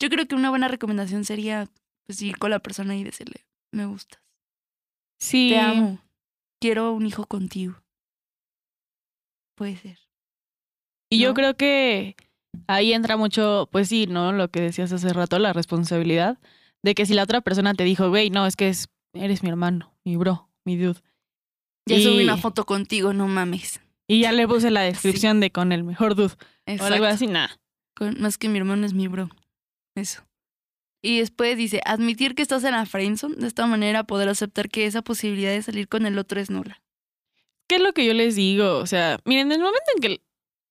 yo 0.00 0.08
creo 0.10 0.26
que 0.26 0.34
una 0.36 0.50
buena 0.50 0.68
recomendación 0.68 1.24
sería 1.24 1.68
pues, 2.06 2.22
ir 2.22 2.38
con 2.38 2.50
la 2.50 2.60
persona 2.60 2.96
y 2.96 3.02
decirle, 3.04 3.46
me 3.72 3.84
gustas, 3.86 4.22
Sí. 5.20 5.50
te 5.50 5.58
amo, 5.58 5.98
quiero 6.60 6.92
un 6.92 7.04
hijo 7.06 7.26
contigo. 7.26 7.82
Puede 9.56 9.76
ser. 9.76 9.98
Y 11.10 11.18
yo 11.20 11.34
creo 11.34 11.56
que 11.56 12.16
ahí 12.66 12.92
entra 12.92 13.16
mucho, 13.16 13.68
pues 13.72 13.88
sí, 13.88 14.06
¿no? 14.06 14.32
Lo 14.32 14.48
que 14.50 14.60
decías 14.60 14.92
hace 14.92 15.12
rato, 15.12 15.38
la 15.38 15.52
responsabilidad 15.52 16.38
de 16.82 16.94
que 16.94 17.06
si 17.06 17.14
la 17.14 17.22
otra 17.22 17.40
persona 17.40 17.74
te 17.74 17.84
dijo, 17.84 18.08
güey, 18.10 18.30
no, 18.30 18.46
es 18.46 18.56
que 18.56 18.68
es, 18.68 18.88
eres 19.14 19.42
mi 19.42 19.48
hermano, 19.48 19.92
mi 20.04 20.16
bro, 20.16 20.48
mi 20.64 20.76
dude. 20.76 21.00
Ya 21.86 21.96
Y- 21.96 22.02
subí 22.04 22.22
una 22.24 22.36
foto 22.36 22.64
contigo, 22.66 23.12
no 23.12 23.26
mames. 23.28 23.80
Y 24.06 24.20
ya 24.20 24.32
le 24.32 24.48
puse 24.48 24.70
la 24.70 24.82
descripción 24.82 25.40
de 25.40 25.50
con 25.50 25.70
el 25.72 25.84
mejor 25.84 26.14
dude. 26.14 26.34
O 26.66 26.70
algo 26.70 26.84
Exacto. 26.84 27.04
así, 27.06 27.26
nada. 27.26 27.58
Más 28.18 28.38
que 28.38 28.48
mi 28.48 28.58
hermano 28.58 28.86
es 28.86 28.94
mi 28.94 29.06
bro. 29.08 29.28
Eso. 29.94 30.22
Y 31.02 31.18
después 31.18 31.56
dice, 31.58 31.80
admitir 31.84 32.34
que 32.34 32.42
estás 32.42 32.64
en 32.64 32.72
la 32.72 32.86
friendzone, 32.86 33.36
de 33.36 33.46
esta 33.46 33.66
manera 33.66 34.04
poder 34.04 34.28
aceptar 34.28 34.68
que 34.68 34.86
esa 34.86 35.02
posibilidad 35.02 35.50
de 35.50 35.62
salir 35.62 35.88
con 35.88 36.06
el 36.06 36.18
otro 36.18 36.40
es 36.40 36.48
nula. 36.50 36.80
¿Qué 37.68 37.76
es 37.76 37.82
lo 37.82 37.92
que 37.92 38.06
yo 38.06 38.14
les 38.14 38.34
digo? 38.34 38.76
O 38.78 38.86
sea, 38.86 39.18
miren, 39.24 39.48
en 39.48 39.52
el 39.52 39.62
momento 39.62 39.84
en 39.96 40.00
que 40.02 40.20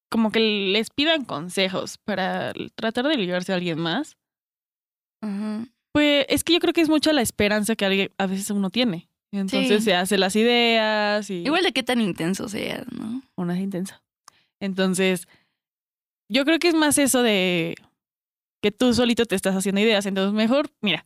como 0.09 0.31
que 0.31 0.39
les 0.39 0.89
pidan 0.89 1.25
consejos 1.25 1.97
para 1.97 2.53
tratar 2.75 3.07
de 3.07 3.17
ligarse 3.17 3.51
a 3.51 3.55
alguien 3.55 3.79
más, 3.79 4.17
pues 5.93 6.25
es 6.29 6.43
que 6.43 6.53
yo 6.53 6.59
creo 6.59 6.73
que 6.73 6.81
es 6.81 6.89
mucha 6.89 7.11
la 7.13 7.21
esperanza 7.21 7.75
que 7.75 7.85
alguien, 7.85 8.11
a 8.17 8.27
veces 8.27 8.49
uno 8.51 8.69
tiene. 8.69 9.09
Entonces 9.33 9.79
Sí. 9.79 9.85
se 9.85 9.95
hace 9.95 10.17
las 10.17 10.35
ideas 10.35 11.29
y 11.29 11.43
Igual 11.43 11.63
de 11.63 11.73
qué 11.73 11.83
tan 11.83 11.99
intenso 12.01 12.47
sea, 12.47 12.85
¿no? 12.91 13.21
una 13.35 13.55
es 13.55 13.59
intensa. 13.61 14.01
Entonces, 14.61 15.27
yo 16.31 16.45
creo 16.45 16.59
que 16.59 16.69
es 16.69 16.73
más 16.75 16.97
eso 16.97 17.21
de 17.21 17.75
que 18.63 18.71
tú 18.71 18.93
solito 18.93 19.25
te 19.25 19.35
estás 19.35 19.55
haciendo 19.55 19.81
ideas. 19.81 20.05
Entonces, 20.05 20.33
mejor, 20.33 20.71
mira, 20.81 21.05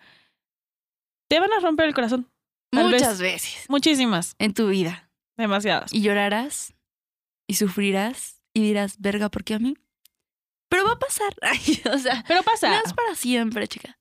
te 1.30 1.40
van 1.40 1.52
a 1.52 1.60
romper 1.60 1.88
el 1.88 1.94
corazón. 1.96 2.28
Tal 2.72 2.92
vez. 2.92 3.02
Muchas 3.02 3.20
veces 3.20 3.66
Muchísimas, 3.70 4.36
en 4.40 4.54
tu 4.54 4.68
vida. 4.70 5.10
demasiadas. 5.38 5.92
Y 5.94 6.02
llorarás 6.02 6.74
y 7.50 7.56
sufrirás 7.56 8.41
y 8.54 8.62
dirás, 8.62 8.98
verga, 9.00 9.30
¿por 9.30 9.44
qué 9.44 9.56
a 9.56 9.60
mí? 9.60 9.76
Pero 10.70 10.86
va 10.86 10.94
a 10.94 11.00
pasar. 11.00 11.36
Ay, 11.42 11.60
o 11.94 11.98
sea, 11.98 12.24
Pero 12.28 12.44
pasa. 12.44 12.70
no 12.70 12.82
es 12.86 12.94
para 12.94 13.16
siempre, 13.16 13.68
chica. 13.68 13.98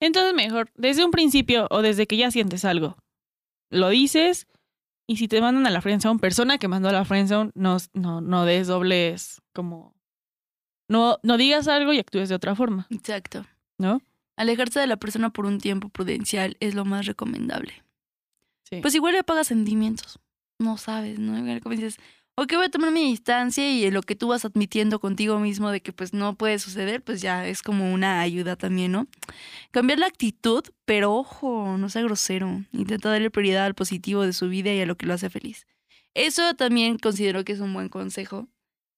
Entonces, 0.00 0.34
mejor, 0.34 0.70
desde 0.74 1.04
un 1.04 1.10
principio 1.10 1.66
o 1.70 1.82
desde 1.82 2.06
que 2.06 2.16
ya 2.16 2.30
sientes 2.30 2.64
algo, 2.64 2.96
lo 3.70 3.88
dices. 3.88 4.46
Y 5.06 5.18
si 5.18 5.28
te 5.28 5.40
mandan 5.42 5.66
a 5.66 5.70
la 5.70 5.82
friendzone, 5.82 6.18
persona 6.18 6.56
que 6.56 6.66
mandó 6.68 6.88
a 6.88 6.92
la 6.92 7.04
friendzone, 7.04 7.50
no, 7.54 7.76
no, 7.92 8.22
no 8.22 8.44
des 8.46 8.66
dobles 8.68 9.42
como... 9.52 9.94
No, 10.88 11.18
no 11.22 11.36
digas 11.36 11.68
algo 11.68 11.92
y 11.92 11.98
actúes 11.98 12.30
de 12.30 12.34
otra 12.34 12.54
forma, 12.54 12.86
Exacto. 12.90 13.44
¿no? 13.78 14.00
Alejarse 14.36 14.80
de 14.80 14.86
la 14.86 14.96
persona 14.96 15.30
por 15.30 15.44
un 15.46 15.58
tiempo 15.58 15.88
prudencial 15.90 16.56
es 16.60 16.74
lo 16.74 16.84
más 16.86 17.04
recomendable. 17.06 17.84
Sí. 18.68 18.80
Pues 18.80 18.94
igual 18.94 19.12
le 19.12 19.20
apagas 19.20 19.46
sentimientos. 19.48 20.18
No 20.58 20.78
sabes, 20.78 21.18
¿no? 21.18 21.34
Como 21.62 21.74
dices, 21.74 21.98
ok, 22.36 22.52
voy 22.54 22.66
a 22.66 22.70
tomar 22.70 22.90
mi 22.90 23.04
distancia 23.04 23.70
y 23.70 23.90
lo 23.90 24.02
que 24.02 24.16
tú 24.16 24.28
vas 24.28 24.44
admitiendo 24.44 24.98
contigo 25.00 25.38
mismo 25.38 25.70
de 25.70 25.80
que 25.80 25.92
pues 25.92 26.12
no 26.12 26.34
puede 26.34 26.58
suceder, 26.58 27.02
pues 27.02 27.20
ya 27.22 27.46
es 27.46 27.62
como 27.62 27.92
una 27.92 28.20
ayuda 28.20 28.56
también, 28.56 28.92
¿no? 28.92 29.06
Cambiar 29.70 29.98
la 29.98 30.06
actitud, 30.06 30.64
pero 30.84 31.12
ojo, 31.14 31.76
no 31.78 31.88
sea 31.88 32.02
grosero. 32.02 32.62
Intenta 32.72 33.10
darle 33.10 33.30
prioridad 33.30 33.66
al 33.66 33.74
positivo 33.74 34.22
de 34.22 34.32
su 34.32 34.48
vida 34.48 34.72
y 34.72 34.80
a 34.80 34.86
lo 34.86 34.96
que 34.96 35.06
lo 35.06 35.14
hace 35.14 35.30
feliz. 35.30 35.66
Eso 36.14 36.54
también 36.54 36.98
considero 36.98 37.44
que 37.44 37.52
es 37.52 37.60
un 37.60 37.72
buen 37.74 37.88
consejo. 37.88 38.48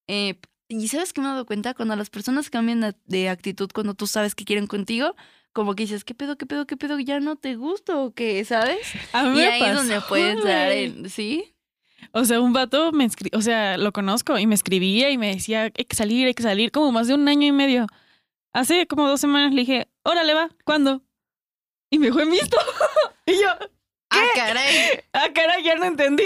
Eh, 0.09 0.39
y 0.69 0.89
sabes 0.89 1.13
que 1.13 1.21
me 1.21 1.27
he 1.29 1.31
dado 1.31 1.47
cuenta 1.47 1.75
cuando 1.75 1.97
las 1.97 2.11
personas 2.11 2.51
cambian 2.51 2.95
de- 3.07 3.29
actitud 3.29 3.71
cuando 3.73 3.95
tú 3.95 4.07
sabes 4.07 4.35
que 4.35 4.45
quieren 4.45 4.67
contigo, 4.67 5.15
como 5.53 5.75
que 5.75 5.85
dices, 5.85 6.05
¿qué 6.05 6.15
pedo, 6.15 6.37
qué 6.37 6.45
pedo, 6.45 6.67
qué 6.67 6.77
pedo? 6.77 6.99
¿Ya 6.99 7.21
no 7.21 7.37
te 7.37 7.55
gusto 7.57 8.03
o 8.03 8.13
qué? 8.13 8.45
¿Sabes? 8.45 8.79
A 9.13 9.25
mí 9.25 9.31
Y 9.31 9.43
me 9.43 9.47
ahí 9.47 9.63
es 9.63 9.75
donde 9.75 9.95
pasó, 9.97 10.09
puedes 10.09 10.45
dar 10.45 10.73
en, 10.73 11.09
¿sí? 11.09 11.56
O 12.13 12.25
sea, 12.25 12.41
un 12.41 12.53
vato 12.53 12.93
me 12.93 13.09
o 13.33 13.43
sea, 13.43 13.77
lo 13.79 13.93
conozco 13.93 14.39
y 14.39 14.47
me 14.47 14.55
escribía 14.55 15.11
y 15.11 15.19
me 15.19 15.35
decía, 15.35 15.65
hay 15.65 15.85
que 15.85 15.97
salir, 15.97 16.27
hay 16.27 16.35
que 16.35 16.43
salir, 16.43 16.71
como 16.71 16.93
más 16.93 17.09
de 17.09 17.15
un 17.15 17.29
año 17.29 17.47
y 17.47 17.53
medio. 17.53 17.87
Hace 18.53 18.87
como 18.87 19.09
dos 19.09 19.21
semanas 19.21 19.53
le 19.53 19.61
dije, 19.61 19.89
órale, 20.03 20.35
va, 20.35 20.51
¿cuándo? 20.65 21.03
Y 21.91 21.99
me 21.99 22.07
dejó 22.07 22.21
en 22.21 22.31
visto. 22.31 22.57
y 23.27 23.33
yo, 23.33 23.49
¡Ah, 24.11 24.25
caray! 24.35 25.01
ah, 25.13 25.29
caray, 25.35 25.63
ya 25.63 25.77
no 25.77 25.85
entendí. 25.85 26.25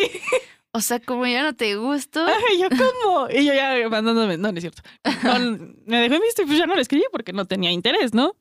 O 0.72 0.80
sea, 0.80 1.00
como 1.00 1.26
ya 1.26 1.42
no 1.42 1.54
te 1.54 1.74
gusto. 1.76 2.24
y 2.54 2.60
yo, 2.60 2.68
¿cómo? 2.70 3.28
Y 3.30 3.44
yo 3.44 3.54
ya 3.54 3.88
mandándome, 3.88 4.36
no, 4.36 4.52
no 4.52 4.58
es 4.58 4.62
cierto. 4.62 4.82
No, 5.24 5.38
me 5.86 6.00
dejó 6.00 6.14
en 6.14 6.22
visto 6.22 6.42
y 6.42 6.46
pues 6.46 6.58
ya 6.58 6.66
no 6.66 6.76
le 6.76 6.82
escribí 6.82 7.04
porque 7.10 7.32
no 7.32 7.44
tenía 7.44 7.72
interés, 7.72 8.14
¿no? 8.14 8.36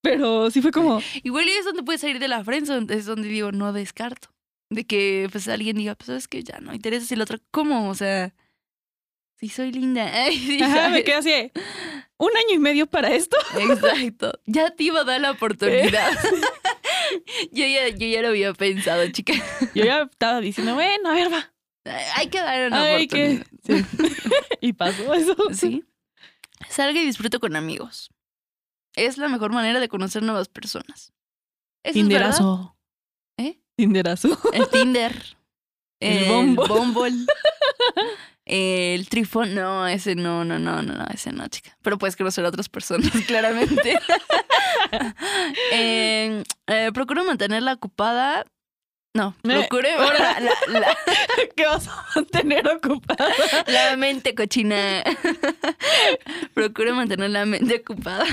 Pero 0.00 0.50
sí 0.50 0.62
fue 0.62 0.70
como, 0.70 1.02
Igual 1.22 1.48
y 1.48 1.50
es 1.50 1.64
donde 1.64 1.82
puedes 1.82 2.00
salir 2.00 2.20
de 2.20 2.28
la 2.28 2.44
friendzone, 2.44 2.94
es 2.94 3.04
donde 3.04 3.28
digo, 3.28 3.52
no 3.52 3.72
descarto. 3.72 4.28
De 4.70 4.86
que 4.86 5.28
pues 5.32 5.48
alguien 5.48 5.76
diga, 5.76 5.94
pues 5.94 6.06
sabes 6.06 6.28
que 6.28 6.42
ya 6.42 6.60
no 6.60 6.74
interesa 6.74 7.06
si 7.06 7.14
el 7.14 7.22
otro, 7.22 7.38
¿cómo? 7.50 7.88
O 7.88 7.94
sea, 7.94 8.34
sí 9.36 9.48
soy 9.48 9.72
linda. 9.72 10.10
Ay, 10.12 10.38
sí, 10.38 10.62
ajá, 10.62 10.90
me 10.90 11.04
quedé 11.04 11.14
así, 11.14 11.52
un 12.18 12.30
año 12.36 12.54
y 12.54 12.58
medio 12.58 12.86
para 12.86 13.14
esto. 13.14 13.36
Exacto. 13.58 14.32
Ya 14.46 14.70
te 14.70 14.84
iba 14.84 15.00
a 15.00 15.04
dar 15.04 15.20
la 15.20 15.30
oportunidad. 15.30 16.12
yo, 17.52 17.66
ya, 17.66 17.88
yo 17.88 18.06
ya 18.06 18.22
lo 18.22 18.28
había 18.28 18.52
pensado, 18.52 19.08
chica. 19.10 19.34
Yo 19.74 19.84
ya 19.84 20.02
estaba 20.02 20.40
diciendo, 20.40 20.74
bueno, 20.74 21.08
a 21.08 21.14
ver, 21.14 21.32
va. 21.32 21.52
Hay 22.16 22.28
que 22.28 22.38
dar 22.38 22.68
una 22.68 22.82
Ay, 22.82 23.08
que... 23.08 23.44
oportunidad. 23.62 23.86
y 24.60 24.72
pasó 24.74 25.14
eso. 25.14 25.36
Sí. 25.54 25.84
Salga 26.68 27.00
y 27.00 27.06
disfrute 27.06 27.38
con 27.38 27.56
amigos. 27.56 28.10
Es 28.94 29.16
la 29.16 29.28
mejor 29.28 29.52
manera 29.52 29.80
de 29.80 29.88
conocer 29.88 30.22
nuevas 30.22 30.48
personas. 30.48 31.12
Eso 31.84 32.00
es 32.00 32.08
verdad. 32.08 32.72
Tinderazo. 33.78 34.28
¿Eh? 34.28 34.36
Tinderazo. 34.36 34.52
El 34.52 34.68
Tinder. 34.70 35.36
El 36.00 36.28
Bumble. 36.28 36.66
Bumble. 36.66 37.26
El 38.44 39.08
trifón. 39.08 39.54
No, 39.54 39.86
ese 39.86 40.16
no, 40.16 40.44
no, 40.44 40.58
no, 40.58 40.82
no, 40.82 40.94
no, 40.94 41.06
ese 41.14 41.30
no, 41.32 41.46
chica. 41.48 41.76
Pero 41.82 41.96
puedes 41.96 42.16
conocer 42.16 42.44
a 42.44 42.48
otras 42.48 42.68
personas, 42.68 43.10
claramente. 43.26 43.98
Eh, 45.72 46.42
eh, 46.66 46.90
procuro 46.94 47.22
mantenerla 47.24 47.74
ocupada. 47.74 48.46
No, 49.14 49.34
procure 49.42 49.92
ahora. 49.94 50.38
la, 50.40 50.78
la- 50.80 50.96
¿Qué 51.56 51.66
vas 51.66 51.88
a 51.88 52.06
mantener 52.14 52.68
ocupada? 52.68 53.28
la 53.66 53.96
mente 53.96 54.34
cochina. 54.34 55.02
procure 56.54 56.92
mantener 56.92 57.30
la 57.30 57.44
mente 57.46 57.76
ocupada 57.80 58.24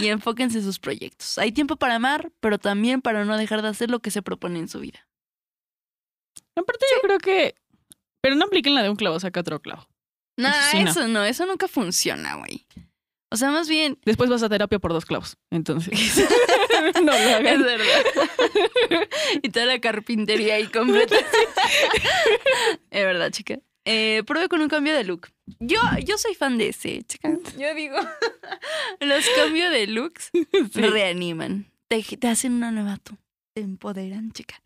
y 0.00 0.08
enfóquense 0.08 0.58
en 0.58 0.64
sus 0.64 0.78
proyectos. 0.78 1.38
Hay 1.38 1.52
tiempo 1.52 1.76
para 1.76 1.94
amar, 1.96 2.32
pero 2.40 2.58
también 2.58 3.00
para 3.02 3.24
no 3.24 3.36
dejar 3.36 3.62
de 3.62 3.68
hacer 3.68 3.90
lo 3.90 4.00
que 4.00 4.10
se 4.10 4.22
propone 4.22 4.58
en 4.58 4.68
su 4.68 4.80
vida. 4.80 5.06
Aparte, 6.56 6.86
yo 6.94 7.00
creo 7.02 7.18
que. 7.18 7.54
Pero 8.22 8.34
no 8.34 8.46
apliquen 8.46 8.74
la 8.74 8.82
de 8.82 8.90
un 8.90 8.96
clavo, 8.96 9.20
saca 9.20 9.40
otro 9.40 9.60
clavo. 9.60 9.86
No, 10.38 10.48
Eso 10.48 10.58
sí, 10.70 10.82
no. 10.84 10.90
eso 10.90 11.08
no, 11.08 11.24
eso 11.24 11.46
nunca 11.46 11.68
funciona, 11.68 12.34
güey. 12.36 12.66
O 13.30 13.36
sea, 13.36 13.50
más 13.50 13.68
bien, 13.68 13.98
Después 14.04 14.30
vas 14.30 14.42
a 14.42 14.48
terapia 14.48 14.78
por 14.78 14.92
dos 14.92 15.04
clavos. 15.04 15.36
Entonces. 15.50 15.92
no 16.94 17.00
lo 17.02 17.12
es 17.12 17.34
hagan. 17.34 17.62
verdad. 17.62 17.78
y 19.42 19.48
toda 19.50 19.66
la 19.66 19.80
carpintería 19.80 20.54
ahí 20.56 20.66
completa. 20.68 21.16
es 22.90 23.04
verdad, 23.04 23.30
chica. 23.30 23.58
Eh, 23.84 24.22
pruebe 24.26 24.48
con 24.48 24.60
un 24.60 24.68
cambio 24.68 24.94
de 24.94 25.04
look. 25.04 25.28
Yo, 25.60 25.78
yo 26.04 26.18
soy 26.18 26.34
fan 26.34 26.58
de 26.58 26.68
ese, 26.70 27.02
chica. 27.04 27.30
Yo 27.56 27.72
digo, 27.74 27.96
los 29.00 29.24
cambios 29.36 29.70
de 29.70 29.86
looks 29.86 30.30
Sí. 30.72 30.80
reaniman. 30.80 31.70
Te, 31.88 32.02
te 32.02 32.26
hacen 32.28 32.52
una 32.54 32.72
nueva 32.72 32.96
tú. 32.96 33.16
Te 33.54 33.60
empoderan, 33.62 34.32
chica. 34.32 34.60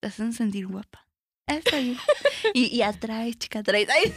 Te 0.00 0.08
hacen 0.08 0.32
sentir 0.32 0.66
guapa. 0.66 1.06
Está 1.46 1.78
bien. 1.78 1.96
Y, 2.54 2.66
y 2.76 2.82
atraes, 2.82 3.38
chica, 3.38 3.60
atraes. 3.60 3.88
Ay. 3.88 4.12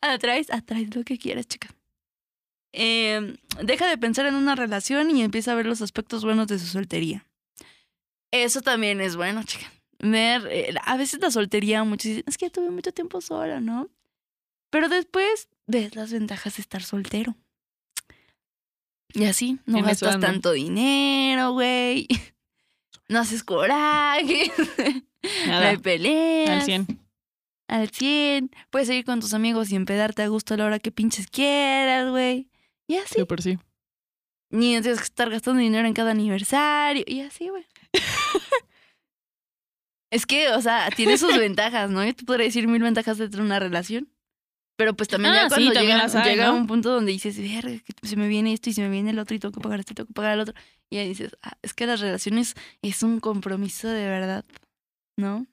atraes, 0.00 0.50
atraes 0.50 0.94
lo 0.94 1.02
que 1.04 1.18
quieras, 1.18 1.46
chica. 1.46 1.68
Eh, 2.78 3.38
deja 3.62 3.88
de 3.88 3.96
pensar 3.96 4.26
en 4.26 4.34
una 4.34 4.54
relación 4.54 5.10
y 5.10 5.22
empieza 5.22 5.52
a 5.52 5.54
ver 5.54 5.64
los 5.64 5.80
aspectos 5.80 6.24
buenos 6.24 6.46
de 6.46 6.58
su 6.58 6.66
soltería. 6.66 7.26
Eso 8.30 8.60
también 8.60 9.00
es 9.00 9.16
bueno, 9.16 9.42
chica. 9.44 9.72
Ver, 9.98 10.46
eh, 10.50 10.74
a 10.84 10.98
veces 10.98 11.20
la 11.20 11.30
soltería, 11.30 11.82
muchos 11.84 12.04
dicen, 12.10 12.24
es 12.26 12.36
que 12.36 12.46
ya 12.46 12.50
tuve 12.50 12.68
mucho 12.70 12.92
tiempo 12.92 13.22
sola, 13.22 13.60
¿no? 13.60 13.88
Pero 14.68 14.90
después 14.90 15.48
ves 15.66 15.96
las 15.96 16.12
ventajas 16.12 16.56
de 16.56 16.60
estar 16.60 16.82
soltero. 16.82 17.34
Y 19.14 19.24
así, 19.24 19.58
no 19.64 19.82
gastas 19.82 20.20
tanto 20.20 20.52
dinero, 20.52 21.52
güey. 21.52 22.06
No 23.08 23.20
haces 23.20 23.42
coraje. 23.44 24.50
No 25.46 25.52
Nada. 25.52 25.70
hay 25.70 25.76
peleas. 25.78 26.50
Al 26.50 26.62
100. 26.62 27.00
Al 27.68 27.90
100. 27.90 28.50
Puedes 28.70 28.86
seguir 28.86 29.04
con 29.04 29.18
tus 29.18 29.32
amigos 29.34 29.72
y 29.72 29.76
empedarte 29.76 30.22
a 30.22 30.28
gusto 30.28 30.54
a 30.54 30.56
la 30.56 30.66
hora 30.66 30.78
que 30.78 30.92
pinches 30.92 31.26
quieras, 31.26 32.10
güey. 32.10 32.48
Y 32.88 32.96
así. 32.96 33.18
Súper 33.20 33.42
sí. 33.42 33.58
Ni 34.50 34.80
tienes 34.80 34.98
que 34.98 35.04
estar 35.04 35.28
gastando 35.28 35.60
dinero 35.60 35.86
en 35.88 35.94
cada 35.94 36.12
aniversario. 36.12 37.02
Y 37.06 37.20
así, 37.20 37.48
güey. 37.48 37.66
es 40.12 40.24
que, 40.26 40.50
o 40.50 40.60
sea, 40.60 40.88
tiene 40.94 41.18
sus 41.18 41.36
ventajas, 41.36 41.90
¿no? 41.90 42.04
Yo 42.04 42.14
te 42.14 42.24
podría 42.24 42.46
decir 42.46 42.68
mil 42.68 42.82
ventajas 42.82 43.18
de 43.18 43.40
una 43.40 43.58
relación. 43.58 44.08
Pero 44.78 44.94
pues 44.94 45.08
también 45.08 45.32
Ah, 45.32 45.36
ya 45.36 45.42
sí, 45.44 45.48
cuando 45.54 45.72
también 45.72 45.98
llega, 45.98 46.22
hay, 46.22 46.30
llega 46.30 46.46
¿no? 46.48 46.56
un 46.56 46.66
punto 46.66 46.90
donde 46.90 47.10
dices, 47.10 47.38
verga, 47.38 47.82
que 47.82 48.06
se 48.06 48.14
me 48.16 48.28
viene 48.28 48.52
esto 48.52 48.68
y 48.68 48.74
se 48.74 48.82
me 48.82 48.90
viene 48.90 49.10
el 49.10 49.18
otro 49.18 49.34
y 49.34 49.38
tengo 49.38 49.52
que 49.52 49.60
pagar 49.60 49.80
esto 49.80 49.92
y 49.92 49.96
tengo 49.96 50.06
que 50.08 50.12
pagar 50.12 50.34
el 50.34 50.40
otro. 50.40 50.54
Y 50.90 50.98
ahí 50.98 51.08
dices, 51.08 51.34
ah, 51.42 51.56
es 51.62 51.72
que 51.72 51.86
las 51.86 52.00
relaciones 52.00 52.54
es 52.82 53.02
un 53.02 53.18
compromiso 53.18 53.88
de 53.88 54.04
verdad, 54.04 54.44
¿no? 55.18 55.46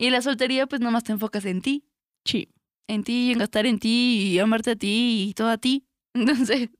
Y 0.00 0.08
la 0.08 0.22
soltería, 0.22 0.66
pues 0.66 0.80
nomás 0.80 1.04
te 1.04 1.12
enfocas 1.12 1.44
en 1.44 1.60
ti 1.60 1.84
Sí. 2.26 2.48
en 2.88 3.04
ti, 3.04 3.32
en 3.32 3.38
gastar 3.38 3.66
en 3.66 3.78
ti 3.78 4.30
y 4.32 4.38
amarte 4.38 4.70
a 4.72 4.76
ti 4.76 5.26
y 5.28 5.34
todo 5.34 5.50
a 5.50 5.58
ti. 5.58 5.84
Entonces, 6.28 6.70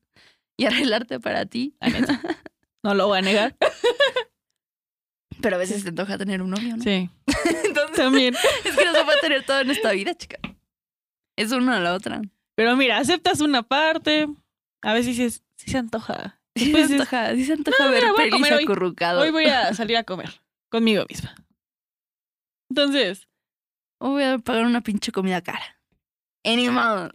y 0.56 0.64
arreglarte 0.66 1.20
para 1.20 1.46
ti. 1.46 1.74
No 2.84 2.94
lo 2.94 3.06
voy 3.06 3.18
a 3.18 3.22
negar. 3.22 3.56
Pero 5.40 5.54
a 5.54 5.58
veces 5.60 5.84
te 5.84 5.92
toca 5.92 6.18
tener 6.18 6.42
un 6.42 6.50
novio, 6.50 6.76
¿no? 6.76 6.82
Sí. 6.82 7.08
Entonces, 7.64 7.96
También. 7.96 8.34
es 8.64 8.76
que 8.76 8.84
los 8.84 8.96
se 8.96 9.04
puede 9.04 9.20
tener 9.20 9.46
todo 9.46 9.60
en 9.60 9.70
esta 9.70 9.92
vida, 9.92 10.14
chica. 10.16 10.38
Es 11.36 11.52
una 11.52 11.76
o 11.76 11.80
la 11.80 11.94
otra. 11.94 12.20
Pero 12.56 12.74
mira, 12.76 12.98
aceptas 12.98 13.40
una 13.40 13.62
parte, 13.62 14.26
a 14.82 14.92
veces 14.94 15.16
dices, 15.16 15.44
sí 15.54 15.70
se 15.70 15.78
antoja. 15.78 16.40
Sí 16.56 16.72
se 16.72 16.94
antoja, 16.94 17.34
sí 17.36 17.44
se 17.44 17.52
antoja 17.52 17.84
No, 17.84 17.90
ver 17.92 18.00
mira, 18.02 18.12
voy 18.12 18.20
a 18.20 18.24
pelis 18.24 18.32
comer 18.32 18.52
hoy. 18.54 18.64
acurrucado. 18.64 19.20
hoy 19.20 19.30
voy 19.30 19.44
a 19.46 19.72
salir 19.74 19.96
a 19.96 20.02
comer 20.02 20.40
conmigo 20.68 21.04
misma. 21.08 21.34
Entonces, 22.68 23.28
Hoy 24.00 24.10
voy 24.10 24.24
a 24.24 24.38
pagar 24.38 24.64
una 24.64 24.80
pinche 24.80 25.12
comida 25.12 25.40
cara. 25.40 25.80
Any 26.42 26.68
modo. 26.68 27.10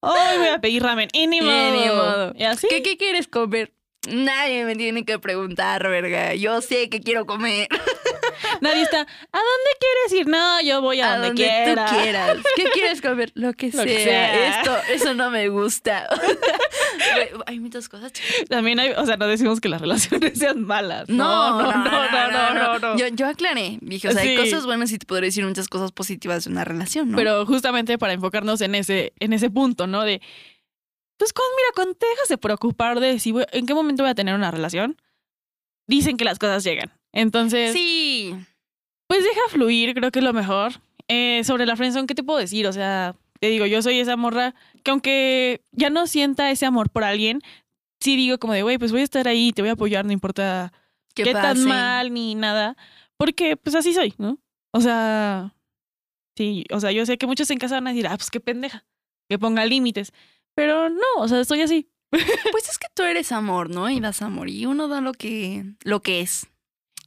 Hoy 0.00 0.38
voy 0.38 0.48
a 0.48 0.60
pedir 0.60 0.82
ramen, 0.82 1.08
y 1.12 1.26
ni 1.26 1.36
Y 1.38 1.40
modo. 1.42 1.70
ni 1.72 1.86
modo. 1.88 2.32
Y 2.36 2.44
así. 2.44 2.66
¿Qué, 2.70 2.82
¿Qué 2.82 2.96
quieres 2.96 3.28
comer? 3.28 3.72
Nadie 4.08 4.64
me 4.64 4.74
tiene 4.76 5.04
que 5.04 5.18
preguntar, 5.18 5.82
verga. 5.88 6.34
Yo 6.34 6.60
sé 6.62 6.88
que 6.88 7.00
quiero 7.00 7.26
comer. 7.26 7.68
Nadie 8.60 8.82
está, 8.82 9.00
¿a 9.00 9.04
dónde 9.38 9.70
quieres 9.80 10.20
ir? 10.20 10.26
No, 10.28 10.60
yo 10.62 10.80
voy 10.80 11.00
a, 11.00 11.14
A 11.14 11.18
donde, 11.18 11.28
donde 11.28 11.42
quiera. 11.44 11.86
tú 11.86 11.96
quieras. 11.96 12.38
¿Qué 12.56 12.64
quieres 12.72 13.00
comer? 13.02 13.32
Lo 13.34 13.52
que, 13.52 13.66
Lo 13.68 13.72
sea. 13.72 13.84
que 13.84 14.04
sea. 14.04 14.60
Esto, 14.60 14.76
eso 14.92 15.14
no 15.14 15.30
me 15.30 15.48
gusta. 15.48 16.08
Hay 17.46 17.60
muchas 17.60 17.88
cosas. 17.88 18.12
chicas. 18.12 18.44
También 18.48 18.78
hay, 18.80 18.90
o 18.92 19.04
sea, 19.06 19.16
no 19.16 19.26
decimos 19.26 19.60
que 19.60 19.68
las 19.68 19.80
relaciones 19.80 20.38
sean 20.38 20.62
malas. 20.64 21.08
No, 21.08 21.60
no, 21.62 21.72
no, 21.72 22.10
no, 22.10 22.30
no, 22.30 22.54
no. 22.54 22.78
no. 22.78 22.96
Yo, 22.98 23.08
yo 23.08 23.26
aclaré. 23.26 23.78
Dije, 23.80 24.08
o 24.08 24.12
sea, 24.12 24.22
hay 24.22 24.36
Sí. 24.36 24.36
cosas 24.36 24.66
buenas 24.66 24.92
y 24.92 24.98
te 24.98 25.06
podré 25.06 25.26
decir 25.26 25.44
muchas 25.44 25.68
cosas 25.68 25.92
positivas 25.92 26.44
de 26.44 26.50
una 26.50 26.64
relación, 26.64 27.10
¿no? 27.10 27.16
Pero 27.16 27.44
justamente 27.46 27.98
para 27.98 28.12
enfocarnos 28.12 28.60
en 28.60 28.74
ese, 28.74 29.12
en 29.18 29.32
ese 29.32 29.50
punto, 29.50 29.86
¿no? 29.86 30.02
De, 30.04 30.20
pues 31.16 31.32
con, 31.32 31.44
mira, 31.56 31.68
cuando 31.74 31.94
te 31.94 32.06
dejas 32.06 32.28
de 32.28 32.38
preocupar 32.38 33.00
de 33.00 33.18
si 33.18 33.32
voy- 33.32 33.46
en 33.52 33.66
qué 33.66 33.74
momento 33.74 34.02
voy 34.02 34.10
a 34.10 34.14
tener 34.14 34.34
una 34.34 34.50
relación, 34.50 34.96
dicen 35.86 36.16
que 36.16 36.24
las 36.24 36.38
cosas 36.38 36.64
llegan. 36.64 36.92
Entonces, 37.12 37.72
sí. 37.72 38.34
pues 39.06 39.24
deja 39.24 39.40
fluir, 39.48 39.94
creo 39.94 40.10
que 40.10 40.20
es 40.20 40.24
lo 40.24 40.32
mejor. 40.32 40.72
Eh, 41.08 41.42
sobre 41.44 41.66
la 41.66 41.76
friendzone, 41.76 42.06
¿qué 42.06 42.14
te 42.14 42.22
puedo 42.22 42.38
decir? 42.38 42.66
O 42.66 42.72
sea, 42.72 43.16
te 43.40 43.48
digo, 43.48 43.66
yo 43.66 43.82
soy 43.82 43.98
esa 43.98 44.16
morra 44.16 44.54
que 44.84 44.90
aunque 44.90 45.62
ya 45.72 45.90
no 45.90 46.06
sienta 46.06 46.50
ese 46.50 46.66
amor 46.66 46.90
por 46.90 47.04
alguien, 47.04 47.40
sí 48.00 48.16
digo 48.16 48.38
como 48.38 48.52
de, 48.52 48.62
güey, 48.62 48.78
pues 48.78 48.92
voy 48.92 49.00
a 49.00 49.04
estar 49.04 49.26
ahí, 49.26 49.52
te 49.52 49.62
voy 49.62 49.70
a 49.70 49.72
apoyar, 49.72 50.04
no 50.04 50.12
importa 50.12 50.72
¿Qué, 51.14 51.24
qué, 51.24 51.32
tan 51.32 51.64
mal 51.64 52.12
ni 52.14 52.34
nada, 52.34 52.76
porque 53.16 53.56
pues 53.56 53.74
así 53.74 53.92
soy, 53.92 54.14
¿no? 54.18 54.38
O 54.72 54.80
sea, 54.80 55.54
sí, 56.36 56.64
o 56.70 56.78
sea, 56.78 56.92
yo 56.92 57.04
sé 57.04 57.18
que 57.18 57.26
muchos 57.26 57.50
en 57.50 57.58
casa 57.58 57.74
van 57.74 57.88
a 57.88 57.90
decir, 57.90 58.06
ah, 58.06 58.16
pues 58.16 58.30
qué 58.30 58.38
pendeja, 58.38 58.84
que 59.28 59.38
ponga 59.38 59.64
límites, 59.64 60.12
pero 60.54 60.88
no, 60.88 61.02
o 61.18 61.26
sea, 61.26 61.40
estoy 61.40 61.62
así. 61.62 61.88
Pues 62.10 62.68
es 62.68 62.78
que 62.78 62.88
tú 62.92 63.04
eres 63.04 63.32
amor, 63.32 63.70
¿no? 63.70 63.88
Y 63.88 64.00
das 64.00 64.20
amor. 64.20 64.50
Y 64.50 64.66
uno 64.66 64.88
da 64.88 65.00
lo 65.00 65.12
que, 65.12 65.64
lo 65.82 66.02
que 66.02 66.20
es. 66.20 66.48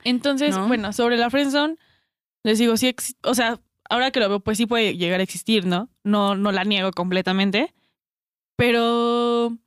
Entonces, 0.03 0.55
¿No? 0.55 0.67
bueno, 0.67 0.91
sobre 0.93 1.17
la 1.17 1.29
friendzone, 1.29 1.77
les 2.43 2.59
digo, 2.59 2.75
sí, 2.77 2.95
o 3.23 3.33
sea, 3.35 3.59
ahora 3.89 4.11
que 4.11 4.19
lo 4.19 4.29
veo, 4.29 4.39
pues 4.39 4.57
sí 4.57 4.65
puede 4.65 4.97
llegar 4.97 5.19
a 5.19 5.23
existir, 5.23 5.65
¿no? 5.65 5.89
No, 6.03 6.35
no 6.35 6.51
la 6.51 6.63
niego 6.63 6.91
completamente, 6.91 7.73
pero 8.55 9.57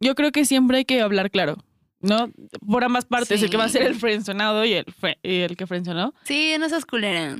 yo 0.00 0.14
creo 0.14 0.32
que 0.32 0.44
siempre 0.44 0.78
hay 0.78 0.84
que 0.84 1.00
hablar 1.00 1.30
claro, 1.30 1.56
¿no? 2.00 2.30
Por 2.66 2.84
ambas 2.84 3.04
partes, 3.06 3.42
el 3.42 3.50
que 3.50 3.56
va 3.56 3.64
a 3.64 3.68
ser 3.68 3.82
el 3.82 3.94
Sí. 3.94 4.00
friendzonado 4.00 4.64
y 4.64 4.74
el, 4.74 4.86
y 5.22 5.40
el 5.40 5.56
que 5.56 5.66
friendzonó, 5.66 6.14
Sí, 6.24 6.54
no 6.58 6.68
seas 6.68 6.84
culera. 6.86 7.36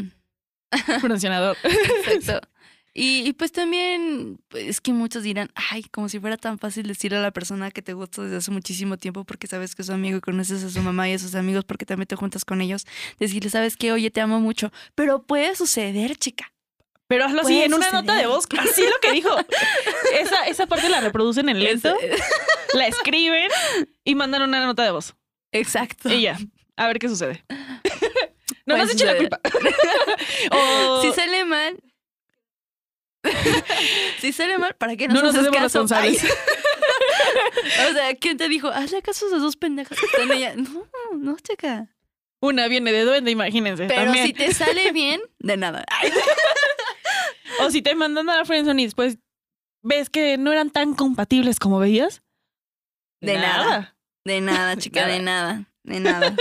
friendzonador. 1.01 1.57
Exacto. 2.13 2.49
Y, 2.99 3.29
y 3.29 3.35
pues 3.35 3.53
también, 3.53 4.39
pues, 4.49 4.65
es 4.67 4.81
que 4.81 4.91
muchos 4.91 5.23
dirán, 5.23 5.51
ay, 5.55 5.83
como 5.85 6.09
si 6.09 6.19
fuera 6.19 6.39
tan 6.39 6.59
fácil 6.59 6.87
decirle 6.87 7.19
a 7.19 7.21
la 7.21 7.31
persona 7.31 7.71
que 7.71 7.83
te 7.83 7.93
gusta 7.93 8.23
desde 8.23 8.37
hace 8.39 8.51
muchísimo 8.51 8.97
tiempo 8.97 9.25
porque 9.25 9.47
sabes 9.47 9.75
que 9.75 9.83
es 9.83 9.87
su 9.89 9.93
amigo 9.93 10.17
y 10.17 10.21
conoces 10.23 10.65
a 10.65 10.71
su 10.71 10.81
mamá 10.81 11.07
y 11.07 11.13
a 11.13 11.19
sus 11.19 11.35
amigos 11.35 11.65
porque 11.67 11.85
también 11.85 12.07
te 12.07 12.17
juntas 12.17 12.47
con 12.47 12.63
ellos, 12.63 12.87
decirle, 13.19 13.51
sabes 13.51 13.77
que, 13.77 13.93
oye, 13.93 14.11
te 14.11 14.23
amo 14.23 14.41
mucho. 14.41 14.73
Pero 14.95 15.23
puede 15.25 15.55
suceder, 15.57 16.17
chica. 16.17 16.55
Pero 17.07 17.27
hazlo 17.27 17.43
así 17.43 17.61
en 17.61 17.75
una 17.75 17.85
suceder. 17.85 18.03
nota 18.05 18.17
de 18.17 18.27
voz. 18.27 18.47
Así 18.59 18.83
lo 18.83 18.99
que 19.03 19.13
dijo. 19.13 19.31
Esa, 20.19 20.45
esa 20.47 20.67
parte 20.67 20.89
la 20.89 21.01
reproducen 21.03 21.51
en 21.51 21.63
lento, 21.63 21.95
la 22.73 22.87
escriben 22.87 23.51
y 24.05 24.15
mandan 24.15 24.41
una 24.41 24.65
nota 24.65 24.83
de 24.85 24.91
voz. 24.91 25.15
Exacto. 25.53 26.09
Y 26.11 26.23
ya, 26.23 26.39
a 26.77 26.87
ver 26.87 26.99
qué 26.99 27.09
sucede. 27.11 27.45
No 28.65 28.75
Puede 28.75 28.87
nos 28.87 28.95
echen 28.95 29.07
la 29.07 29.17
culpa. 29.17 29.41
o 30.51 31.01
Si 31.03 31.13
sale 31.13 31.45
mal. 31.45 31.77
si 34.21 34.33
sale 34.33 34.59
mal, 34.59 34.75
¿para 34.75 34.97
qué 34.97 35.09
no 35.09 35.15
nos 35.15 35.35
hacemos 35.35 35.51
caso? 35.51 35.63
responsables. 35.63 36.25
O 37.89 37.93
sea, 37.93 38.15
¿quién 38.15 38.37
te 38.37 38.49
dijo? 38.49 38.69
Hazle 38.69 39.03
caso 39.03 39.27
a 39.27 39.29
esas 39.29 39.43
dos 39.43 39.57
pendejas 39.57 39.99
que 39.99 40.07
están 40.07 40.31
allá. 40.31 40.55
No, 40.57 40.87
no, 41.15 41.37
chica. 41.39 41.89
Una 42.41 42.69
viene 42.69 42.93
de 42.93 43.05
duende, 43.05 43.31
imagínense. 43.31 43.87
Pero 43.87 44.05
también. 44.05 44.27
si 44.27 44.33
te 44.33 44.55
sale 44.55 44.93
bien, 44.93 45.21
de 45.39 45.57
nada. 45.57 45.85
O 47.61 47.71
si 47.71 47.81
te 47.81 47.95
mandan 47.95 48.29
a 48.29 48.37
la 48.37 48.45
friendzone 48.45 48.83
y 48.83 48.85
después 48.85 49.19
ves 49.83 50.11
que 50.11 50.37
no 50.37 50.53
eran 50.53 50.69
tan 50.71 50.95
compatibles 50.95 51.59
como 51.59 51.79
veías. 51.79 52.23
De 53.23 53.39
nada. 53.39 53.97
De 54.25 54.41
nada, 54.43 54.77
chica, 54.77 55.07
de 55.07 55.21
nada. 55.21 55.65
De 55.83 56.01
nada. 56.01 56.35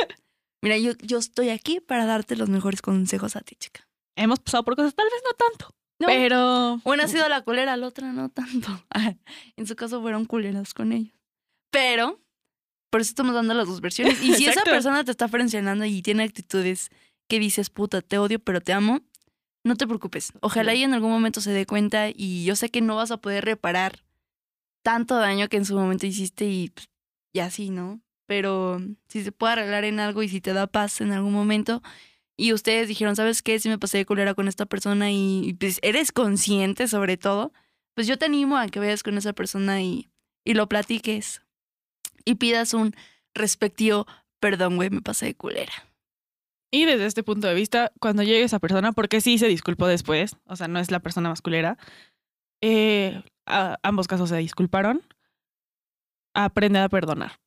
Mira, 0.61 0.77
yo, 0.77 0.91
yo 1.01 1.19
estoy 1.19 1.51
aquí 1.51 1.79
para 1.79 2.05
darte 2.05 2.35
los 2.35 2.49
mejores 2.49 2.81
consejos 2.81 3.35
a 3.35 3.41
ti, 3.41 3.55
chica. 3.55 3.87
Hemos 4.17 4.39
pasado 4.39 4.63
por 4.65 4.75
cosas, 4.75 4.95
tal 4.95 5.05
vez 5.05 5.21
no 5.23 5.31
tanto. 5.33 5.75
No. 5.99 6.07
Pero. 6.07 6.81
Una 6.83 7.05
ha 7.05 7.07
sido 7.07 7.27
la 7.29 7.41
culera, 7.41 7.77
la 7.77 7.87
otra 7.87 8.11
no 8.11 8.29
tanto. 8.29 8.83
En 9.57 9.67
su 9.67 9.75
caso 9.75 10.01
fueron 10.01 10.25
culeras 10.25 10.73
con 10.73 10.91
ellos. 10.91 11.13
Pero, 11.71 12.19
por 12.89 13.01
eso 13.01 13.09
estamos 13.09 13.35
dando 13.35 13.53
las 13.53 13.67
dos 13.67 13.81
versiones. 13.81 14.21
Y 14.21 14.33
si 14.35 14.45
esa 14.45 14.63
persona 14.63 15.03
te 15.03 15.11
está 15.11 15.27
frencionando 15.27 15.85
y 15.85 16.01
tiene 16.01 16.23
actitudes 16.23 16.89
que 17.27 17.39
dices, 17.39 17.69
puta, 17.69 18.01
te 18.01 18.17
odio, 18.17 18.39
pero 18.39 18.61
te 18.61 18.73
amo, 18.73 19.01
no 19.63 19.75
te 19.75 19.87
preocupes. 19.87 20.31
Ojalá 20.41 20.75
y 20.75 20.83
en 20.83 20.93
algún 20.93 21.11
momento 21.11 21.41
se 21.41 21.51
dé 21.51 21.65
cuenta 21.65 22.09
y 22.13 22.45
yo 22.45 22.55
sé 22.55 22.69
que 22.69 22.81
no 22.81 22.95
vas 22.95 23.11
a 23.11 23.17
poder 23.17 23.45
reparar 23.45 24.03
tanto 24.83 25.15
daño 25.15 25.49
que 25.49 25.57
en 25.57 25.65
su 25.65 25.75
momento 25.75 26.05
hiciste 26.05 26.45
y, 26.45 26.69
pues, 26.69 26.87
y 27.33 27.39
así, 27.39 27.71
¿no? 27.71 27.99
Pero 28.27 28.79
si 29.07 29.23
se 29.23 29.31
puede 29.31 29.53
arreglar 29.53 29.83
en 29.83 29.99
algo 29.99 30.23
y 30.23 30.29
si 30.29 30.41
te 30.41 30.53
da 30.53 30.67
paz 30.67 31.01
en 31.01 31.11
algún 31.11 31.33
momento 31.33 31.81
y 32.37 32.53
ustedes 32.53 32.87
dijeron, 32.87 33.15
¿sabes 33.15 33.41
qué? 33.41 33.59
Si 33.59 33.69
me 33.69 33.79
pasé 33.79 33.97
de 33.99 34.05
culera 34.05 34.33
con 34.33 34.47
esta 34.47 34.65
persona 34.65 35.11
y, 35.11 35.55
pues 35.59 35.79
eres 35.81 36.11
consciente 36.11 36.87
sobre 36.87 37.17
todo, 37.17 37.53
pues 37.93 38.07
yo 38.07 38.17
te 38.17 38.25
animo 38.25 38.57
a 38.57 38.67
que 38.67 38.79
vayas 38.79 39.03
con 39.03 39.17
esa 39.17 39.33
persona 39.33 39.81
y, 39.81 40.09
y 40.43 40.53
lo 40.53 40.67
platiques 40.67 41.41
y 42.25 42.35
pidas 42.35 42.73
un 42.73 42.95
respectivo 43.33 44.05
perdón, 44.45 44.75
güey, 44.75 44.91
me 44.91 45.01
pasé 45.01 45.25
de 45.25 45.35
culera. 45.35 45.73
Y 46.71 46.85
desde 46.85 47.07
este 47.07 47.23
punto 47.23 47.47
de 47.47 47.55
vista, 47.55 47.91
cuando 47.99 48.21
llegue 48.21 48.43
esa 48.43 48.59
persona, 48.59 48.91
porque 48.91 49.19
sí 49.19 49.39
se 49.39 49.47
disculpó 49.47 49.87
después, 49.87 50.37
o 50.45 50.55
sea, 50.55 50.67
no 50.67 50.77
es 50.77 50.91
la 50.91 50.99
persona 50.99 51.29
masculera, 51.29 51.79
eh, 52.61 53.23
ambos 53.45 54.07
casos 54.07 54.29
se 54.29 54.37
disculparon, 54.37 55.01
aprende 56.35 56.77
a 56.77 56.89
perdonar. 56.89 57.39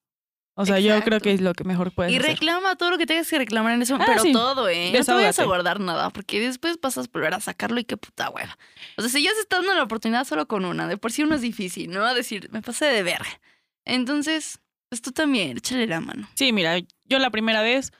O 0.60 0.66
sea, 0.66 0.80
yo 0.80 0.88
creo 0.88 0.96
Exacto. 0.98 1.20
que 1.22 1.32
es 1.34 1.40
lo 1.40 1.52
que 1.54 1.62
mejor 1.62 1.92
puedes 1.92 2.12
Y 2.12 2.16
hacer. 2.16 2.32
reclama 2.32 2.74
todo 2.74 2.90
lo 2.90 2.98
que 2.98 3.06
tengas 3.06 3.28
que 3.30 3.38
reclamar 3.38 3.74
en 3.74 3.82
eso, 3.82 3.94
Ah, 3.94 4.04
pero 4.04 4.22
sí. 4.22 4.32
todo, 4.32 4.68
¿eh? 4.68 4.86
No 4.86 4.90
te 4.90 4.96
vayas 4.98 5.08
a 5.08 5.16
Desahógate. 5.18 5.44
guardar 5.46 5.78
nada, 5.80 6.10
porque 6.10 6.40
después 6.40 6.80
vas 6.80 6.98
a 6.98 7.02
volver 7.12 7.32
a 7.34 7.40
sacarlo 7.40 7.78
y 7.78 7.84
qué 7.84 7.96
puta 7.96 8.28
hueva. 8.30 8.58
O 8.96 9.02
sea, 9.02 9.08
si 9.10 9.22
ya 9.22 9.32
se 9.34 9.40
está 9.40 9.58
dando 9.58 9.74
la 9.74 9.84
oportunidad 9.84 10.24
solo 10.24 10.48
con 10.48 10.64
una, 10.64 10.88
de 10.88 10.96
por 10.96 11.12
sí 11.12 11.22
uno 11.22 11.36
es 11.36 11.42
difícil, 11.42 11.90
¿no? 11.90 12.04
A 12.04 12.12
decir, 12.12 12.48
me 12.50 12.60
pasé 12.60 12.86
de 12.86 13.02
verga. 13.04 13.40
Entonces, 13.84 14.60
pues 14.88 15.00
tú 15.00 15.12
también, 15.12 15.56
échale 15.58 15.86
la 15.86 16.00
mano. 16.00 16.28
Sí, 16.34 16.52
mira, 16.52 16.78
yo 17.04 17.18
la 17.18 17.30
primera 17.30 17.62
vez 17.62 17.92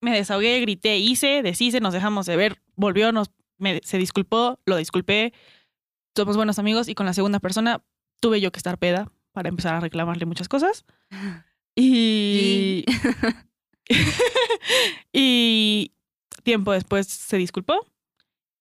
me 0.00 0.12
desahogué, 0.14 0.60
grité, 0.60 0.98
hice, 0.98 1.42
deshice, 1.42 1.80
nos 1.80 1.92
dejamos 1.94 2.26
de 2.26 2.36
ver, 2.36 2.62
volvió, 2.76 3.10
nos, 3.12 3.30
me- 3.58 3.80
se 3.82 3.98
disculpó, 3.98 4.60
lo 4.66 4.76
disculpé, 4.76 5.32
somos 6.16 6.36
buenos 6.36 6.58
amigos 6.58 6.88
y 6.88 6.94
con 6.94 7.06
la 7.06 7.12
segunda 7.14 7.40
persona 7.40 7.82
tuve 8.20 8.40
yo 8.40 8.52
que 8.52 8.58
estar 8.58 8.78
peda 8.78 9.10
para 9.32 9.48
empezar 9.48 9.74
a 9.74 9.80
reclamarle 9.80 10.26
muchas 10.26 10.48
cosas. 10.48 10.84
Y... 11.76 12.84
y 15.12 15.92
tiempo 16.42 16.72
después 16.72 17.06
se 17.06 17.36
disculpó 17.36 17.86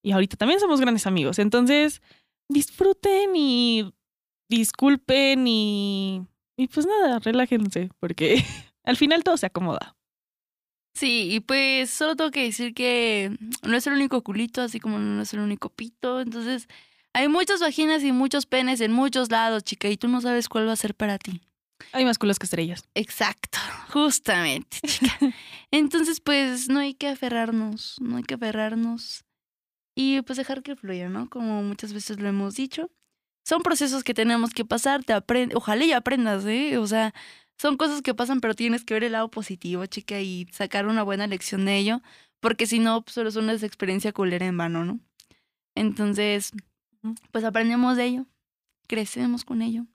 y 0.04 0.12
ahorita 0.12 0.38
también 0.38 0.60
somos 0.60 0.82
grandes 0.82 1.08
amigos. 1.08 1.40
Entonces, 1.40 2.02
disfruten 2.50 3.36
y 3.36 3.94
disculpen 4.50 5.48
y, 5.48 6.28
y 6.58 6.68
pues 6.68 6.86
nada, 6.86 7.20
relájense 7.20 7.90
porque 8.00 8.44
al 8.84 8.98
final 8.98 9.24
todo 9.24 9.38
se 9.38 9.46
acomoda. 9.46 9.96
Sí, 10.96 11.30
y 11.32 11.40
pues 11.40 11.90
solo 11.90 12.16
tengo 12.16 12.30
que 12.30 12.44
decir 12.44 12.76
que 12.76 13.36
no 13.64 13.76
es 13.76 13.88
el 13.88 13.94
único 13.94 14.22
culito, 14.22 14.62
así 14.62 14.80
como 14.80 15.00
no 15.00 15.24
es 15.24 15.34
el 15.34 15.40
único 15.40 15.70
pito. 15.70 16.22
Entonces, 16.22 16.68
hay 17.14 17.28
muchas 17.30 17.62
vaginas 17.62 18.04
y 18.04 18.12
muchos 18.12 18.46
penes 18.46 18.80
en 18.80 18.92
muchos 18.92 19.32
lados, 19.32 19.64
chica, 19.64 19.90
y 19.90 19.98
tú 19.98 20.08
no 20.08 20.22
sabes 20.22 20.50
cuál 20.50 20.68
va 20.68 20.74
a 20.74 20.76
ser 20.78 20.94
para 20.94 21.18
ti. 21.18 21.42
Hay 21.92 22.06
más 22.06 22.18
culos 22.18 22.40
que 22.40 22.46
estrellas. 22.46 22.88
Exacto, 22.96 23.58
justamente, 23.92 24.78
chica. 24.88 25.18
Entonces, 25.72 26.20
pues 26.20 26.70
no 26.70 26.80
hay 26.80 26.94
que 26.94 27.08
aferrarnos, 27.08 27.96
no 28.02 28.18
hay 28.18 28.24
que 28.24 28.36
aferrarnos 28.36 29.26
y 29.96 30.22
pues 30.22 30.38
dejar 30.38 30.64
que 30.64 30.76
fluya, 30.76 31.10
¿no? 31.10 31.30
Como 31.30 31.62
muchas 31.64 31.94
veces 31.94 32.20
lo 32.20 32.28
hemos 32.28 32.56
dicho. 32.56 32.92
Son 33.46 33.62
procesos 33.62 34.04
que 34.04 34.14
tenemos 34.14 34.52
que 34.52 34.66
pasar, 34.66 35.04
te 35.04 35.14
ojalá 35.54 35.86
y 35.86 35.92
aprendas, 35.92 36.46
¿eh? 36.46 36.78
O 36.78 36.88
sea, 36.88 37.14
son 37.58 37.78
cosas 37.78 38.02
que 38.02 38.14
pasan, 38.14 38.40
pero 38.40 38.56
tienes 38.56 38.86
que 38.86 38.94
ver 38.94 39.04
el 39.04 39.12
lado 39.14 39.30
positivo, 39.30 39.86
chica, 39.86 40.22
y 40.22 40.48
sacar 40.52 40.88
una 40.88 41.04
buena 41.04 41.28
lección 41.28 41.66
de 41.66 41.78
ello, 41.78 42.02
porque 42.40 42.66
si 42.66 42.80
no, 42.80 43.04
pues, 43.04 43.14
solo 43.14 43.30
es 43.30 43.36
una 43.36 43.54
experiencia 43.54 44.14
culera 44.14 44.46
en 44.46 44.58
vano, 44.58 44.86
¿no? 44.86 45.00
Entonces, 45.76 46.52
pues 47.32 47.44
aprendemos 47.44 47.98
de 47.98 48.06
ello, 48.06 48.26
crecemos 48.88 49.44
con 49.44 49.62
ello. 49.62 49.86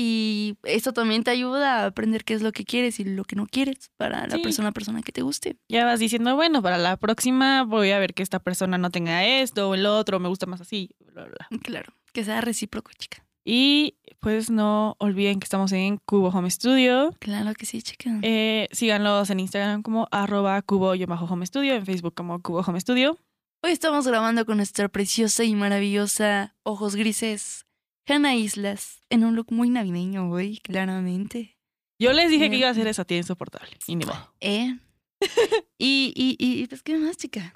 Y 0.00 0.56
eso 0.62 0.92
también 0.92 1.24
te 1.24 1.32
ayuda 1.32 1.82
a 1.82 1.86
aprender 1.86 2.24
qué 2.24 2.34
es 2.34 2.42
lo 2.42 2.52
que 2.52 2.64
quieres 2.64 3.00
y 3.00 3.04
lo 3.04 3.24
que 3.24 3.34
no 3.34 3.46
quieres 3.46 3.90
para 3.96 4.28
la 4.28 4.36
Sí. 4.36 4.42
persona, 4.42 4.70
persona 4.70 5.02
que 5.02 5.10
te 5.10 5.22
guste. 5.22 5.56
Ya 5.68 5.84
vas 5.84 5.98
diciendo, 5.98 6.36
bueno, 6.36 6.62
para 6.62 6.78
la 6.78 6.96
próxima 6.96 7.64
voy 7.64 7.90
a 7.90 7.98
ver 7.98 8.14
que 8.14 8.22
esta 8.22 8.38
persona 8.38 8.78
no 8.78 8.90
tenga 8.90 9.24
esto 9.26 9.68
o 9.68 9.74
el 9.74 9.86
otro, 9.86 10.20
me 10.20 10.28
gusta 10.28 10.46
más 10.46 10.60
así, 10.60 10.90
bla, 11.12 11.24
bla, 11.24 11.34
bla. 11.50 11.58
Claro, 11.62 11.92
que 12.12 12.22
sea 12.22 12.40
recíproco, 12.40 12.92
chica. 12.96 13.24
Y 13.44 13.96
pues 14.20 14.50
no 14.50 14.94
olviden 15.00 15.40
que 15.40 15.44
estamos 15.46 15.72
en 15.72 15.96
Cubo 16.04 16.28
Home 16.28 16.50
Studio. 16.50 17.12
Claro 17.18 17.54
que 17.54 17.66
sí, 17.66 17.82
chica. 17.82 18.20
Eh, 18.22 18.68
síganlos 18.70 19.30
en 19.30 19.40
Instagram 19.40 19.82
como 19.82 20.06
arroba 20.12 20.60
cubo-home 20.62 21.46
studio, 21.46 21.74
en 21.74 21.84
Facebook 21.86 22.14
como 22.14 22.40
Cubo 22.40 22.60
Home 22.60 22.78
Studio. 22.80 23.18
Hoy 23.64 23.72
estamos 23.72 24.06
grabando 24.06 24.46
con 24.46 24.58
nuestra 24.58 24.88
preciosa 24.88 25.42
y 25.44 25.54
maravillosa 25.56 26.54
Ojos 26.62 26.94
Grises, 26.94 27.64
Hannah 28.08 28.34
Islas, 28.34 29.02
en 29.10 29.24
un 29.24 29.36
look 29.36 29.52
muy 29.52 29.68
navideño 29.70 30.30
hoy, 30.30 30.58
claramente. 30.58 31.56
Yo 32.00 32.12
les 32.12 32.30
dije 32.30 32.48
que 32.48 32.56
iba 32.56 32.68
a 32.68 32.70
hacer 32.70 32.86
esa 32.86 33.04
tía 33.04 33.18
insoportable. 33.18 33.76
Y 33.86 33.96
ni 33.96 34.04
modo. 34.06 34.32
¿Eh? 34.40 34.76
y, 35.78 36.12
y, 36.16 36.36
y, 36.38 36.66
pues, 36.68 36.82
¿qué 36.82 36.96
más, 36.96 37.16
chica? 37.16 37.52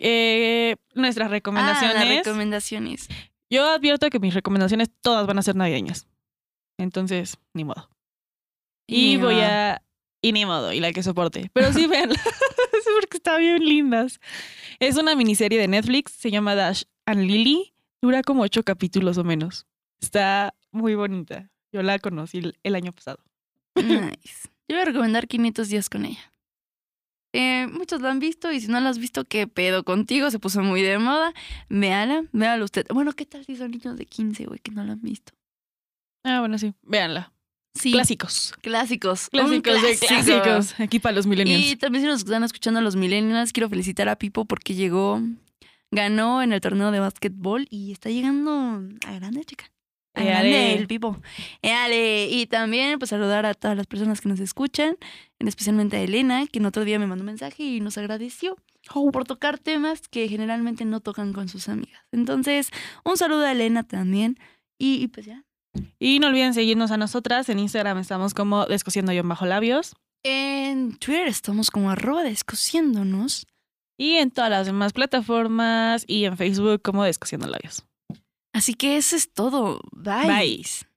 Eh, 0.00 0.76
nuestras 0.94 1.26
Ah, 1.26 1.30
recomendaciones. 1.30 1.94
las 1.94 2.08
recomendaciones. 2.08 3.08
Yo 3.50 3.68
advierto 3.68 4.08
que 4.08 4.18
mis 4.20 4.34
recomendaciones 4.34 4.88
todas 5.02 5.26
van 5.26 5.38
a 5.38 5.42
ser 5.42 5.56
navideñas. 5.56 6.06
Entonces, 6.78 7.36
ni 7.52 7.64
modo. 7.64 7.90
Y 8.86 9.16
voy 9.16 9.34
modo. 9.34 9.44
a. 9.46 9.82
Y 10.24 10.30
ni 10.32 10.46
modo, 10.46 10.72
y 10.72 10.78
la 10.80 10.92
que 10.92 11.02
soporte. 11.02 11.50
Pero 11.52 11.72
sí, 11.72 11.86
veanla. 11.88 12.14
Sí, 12.14 12.90
porque 13.00 13.16
está 13.16 13.36
bien 13.38 13.64
lindas. 13.64 14.20
Es 14.78 14.96
una 14.96 15.16
miniserie 15.16 15.58
de 15.58 15.68
Netflix, 15.68 16.12
se 16.12 16.30
llama 16.30 16.54
Dash 16.54 16.84
and 17.06 17.22
Lily. 17.24 17.74
Dura 18.00 18.22
como 18.22 18.42
ocho 18.42 18.62
capítulos 18.62 19.18
o 19.18 19.24
menos. 19.24 19.66
Está 20.02 20.54
muy 20.72 20.94
bonita. 20.94 21.48
Yo 21.72 21.82
la 21.82 21.98
conocí 21.98 22.42
el, 22.62 22.74
año 22.74 22.92
pasado. 22.92 23.18
Nice. 23.76 24.50
Yo 24.68 24.76
voy 24.76 24.82
a 24.82 24.84
recomendar 24.84 25.26
500 25.26 25.68
días 25.68 25.88
con 25.88 26.04
ella. 26.04 26.32
Eh, 27.34 27.66
muchos 27.68 28.02
la 28.02 28.10
han 28.10 28.18
visto 28.18 28.52
y 28.52 28.60
si 28.60 28.68
no 28.68 28.78
la 28.80 28.90
has 28.90 28.98
visto, 28.98 29.24
¿qué 29.24 29.46
pedo 29.46 29.84
contigo? 29.84 30.30
Se 30.30 30.38
puso 30.38 30.62
muy 30.62 30.82
de 30.82 30.98
moda. 30.98 31.32
Véala, 31.70 32.24
véala 32.32 32.64
usted. 32.64 32.86
Bueno, 32.92 33.12
¿qué 33.12 33.24
tal 33.24 33.46
si 33.46 33.56
son 33.56 33.70
niños 33.70 33.96
de 33.96 34.04
15, 34.04 34.44
güey, 34.44 34.60
que 34.60 34.70
no 34.72 34.84
la 34.84 34.92
han 34.92 35.00
visto? 35.00 35.32
Ah, 36.24 36.40
bueno, 36.40 36.58
sí. 36.58 36.74
Véanla. 36.82 37.32
Sí. 37.74 37.92
Clásicos. 37.92 38.52
Clásicos. 38.60 39.30
Clásicos 39.30 39.82
de 39.82 39.96
clásico. 39.96 40.42
clásicos. 40.42 40.80
Aquí 40.80 40.98
para 40.98 41.16
los 41.16 41.26
millennials. 41.26 41.64
Y 41.64 41.76
también 41.76 42.04
si 42.04 42.08
nos 42.08 42.20
están 42.20 42.44
escuchando 42.44 42.82
los 42.82 42.96
millennials, 42.96 43.52
quiero 43.52 43.70
felicitar 43.70 44.10
a 44.10 44.16
Pipo 44.16 44.44
porque 44.44 44.74
llegó, 44.74 45.22
ganó 45.90 46.42
en 46.42 46.52
el 46.52 46.60
torneo 46.60 46.90
de 46.90 47.00
básquetbol 47.00 47.66
y 47.70 47.92
está 47.92 48.10
llegando 48.10 48.82
a 49.06 49.12
grande, 49.14 49.44
chica. 49.44 49.72
Éale. 50.14 50.30
grande 50.30 50.74
el 50.74 50.86
Pipo. 50.86 51.16
Éale. 51.62 52.28
Y 52.30 52.46
también 52.46 52.98
pues 52.98 53.10
saludar 53.10 53.46
a 53.46 53.54
todas 53.54 53.76
las 53.76 53.86
personas 53.86 54.20
que 54.20 54.28
nos 54.28 54.40
escuchan, 54.40 54.96
en 55.38 55.48
especialmente 55.48 55.96
a 55.96 56.02
Elena, 56.02 56.46
que 56.46 56.58
en 56.58 56.66
otro 56.66 56.84
día 56.84 56.98
me 56.98 57.06
mandó 57.06 57.22
un 57.22 57.26
mensaje 57.26 57.62
y 57.62 57.80
nos 57.80 57.98
agradeció 57.98 58.56
por 59.12 59.24
tocar 59.24 59.58
temas 59.58 60.08
que 60.08 60.28
generalmente 60.28 60.84
no 60.84 61.00
tocan 61.00 61.32
con 61.32 61.48
sus 61.48 61.68
amigas. 61.68 62.02
Entonces, 62.12 62.70
un 63.04 63.16
saludo 63.16 63.44
a 63.44 63.52
Elena 63.52 63.84
también. 63.84 64.38
Y, 64.78 65.02
y 65.02 65.08
pues 65.08 65.26
ya. 65.26 65.44
Y 65.98 66.18
no 66.18 66.28
olviden 66.28 66.54
seguirnos 66.54 66.90
a 66.90 66.96
nosotras. 66.96 67.48
En 67.48 67.58
Instagram 67.58 67.98
estamos 67.98 68.34
como 68.34 68.66
descosiendo 68.66 69.12
yo 69.12 69.22
bajo 69.22 69.46
labios. 69.46 69.94
En 70.24 70.96
Twitter 70.98 71.28
estamos 71.28 71.70
como 71.70 71.90
arroba 71.90 72.22
descosiéndonos. 72.22 73.46
Y 73.98 74.16
en 74.16 74.30
todas 74.30 74.50
las 74.50 74.66
demás 74.66 74.92
plataformas 74.92 76.04
y 76.06 76.24
en 76.24 76.36
Facebook 76.36 76.82
como 76.82 77.04
descosiendo 77.04 77.46
labios. 77.46 77.84
Así 78.52 78.74
que 78.74 78.96
eso 78.96 79.16
es 79.16 79.32
todo. 79.32 79.80
Bye. 79.92 80.26
Bye. 80.26 80.91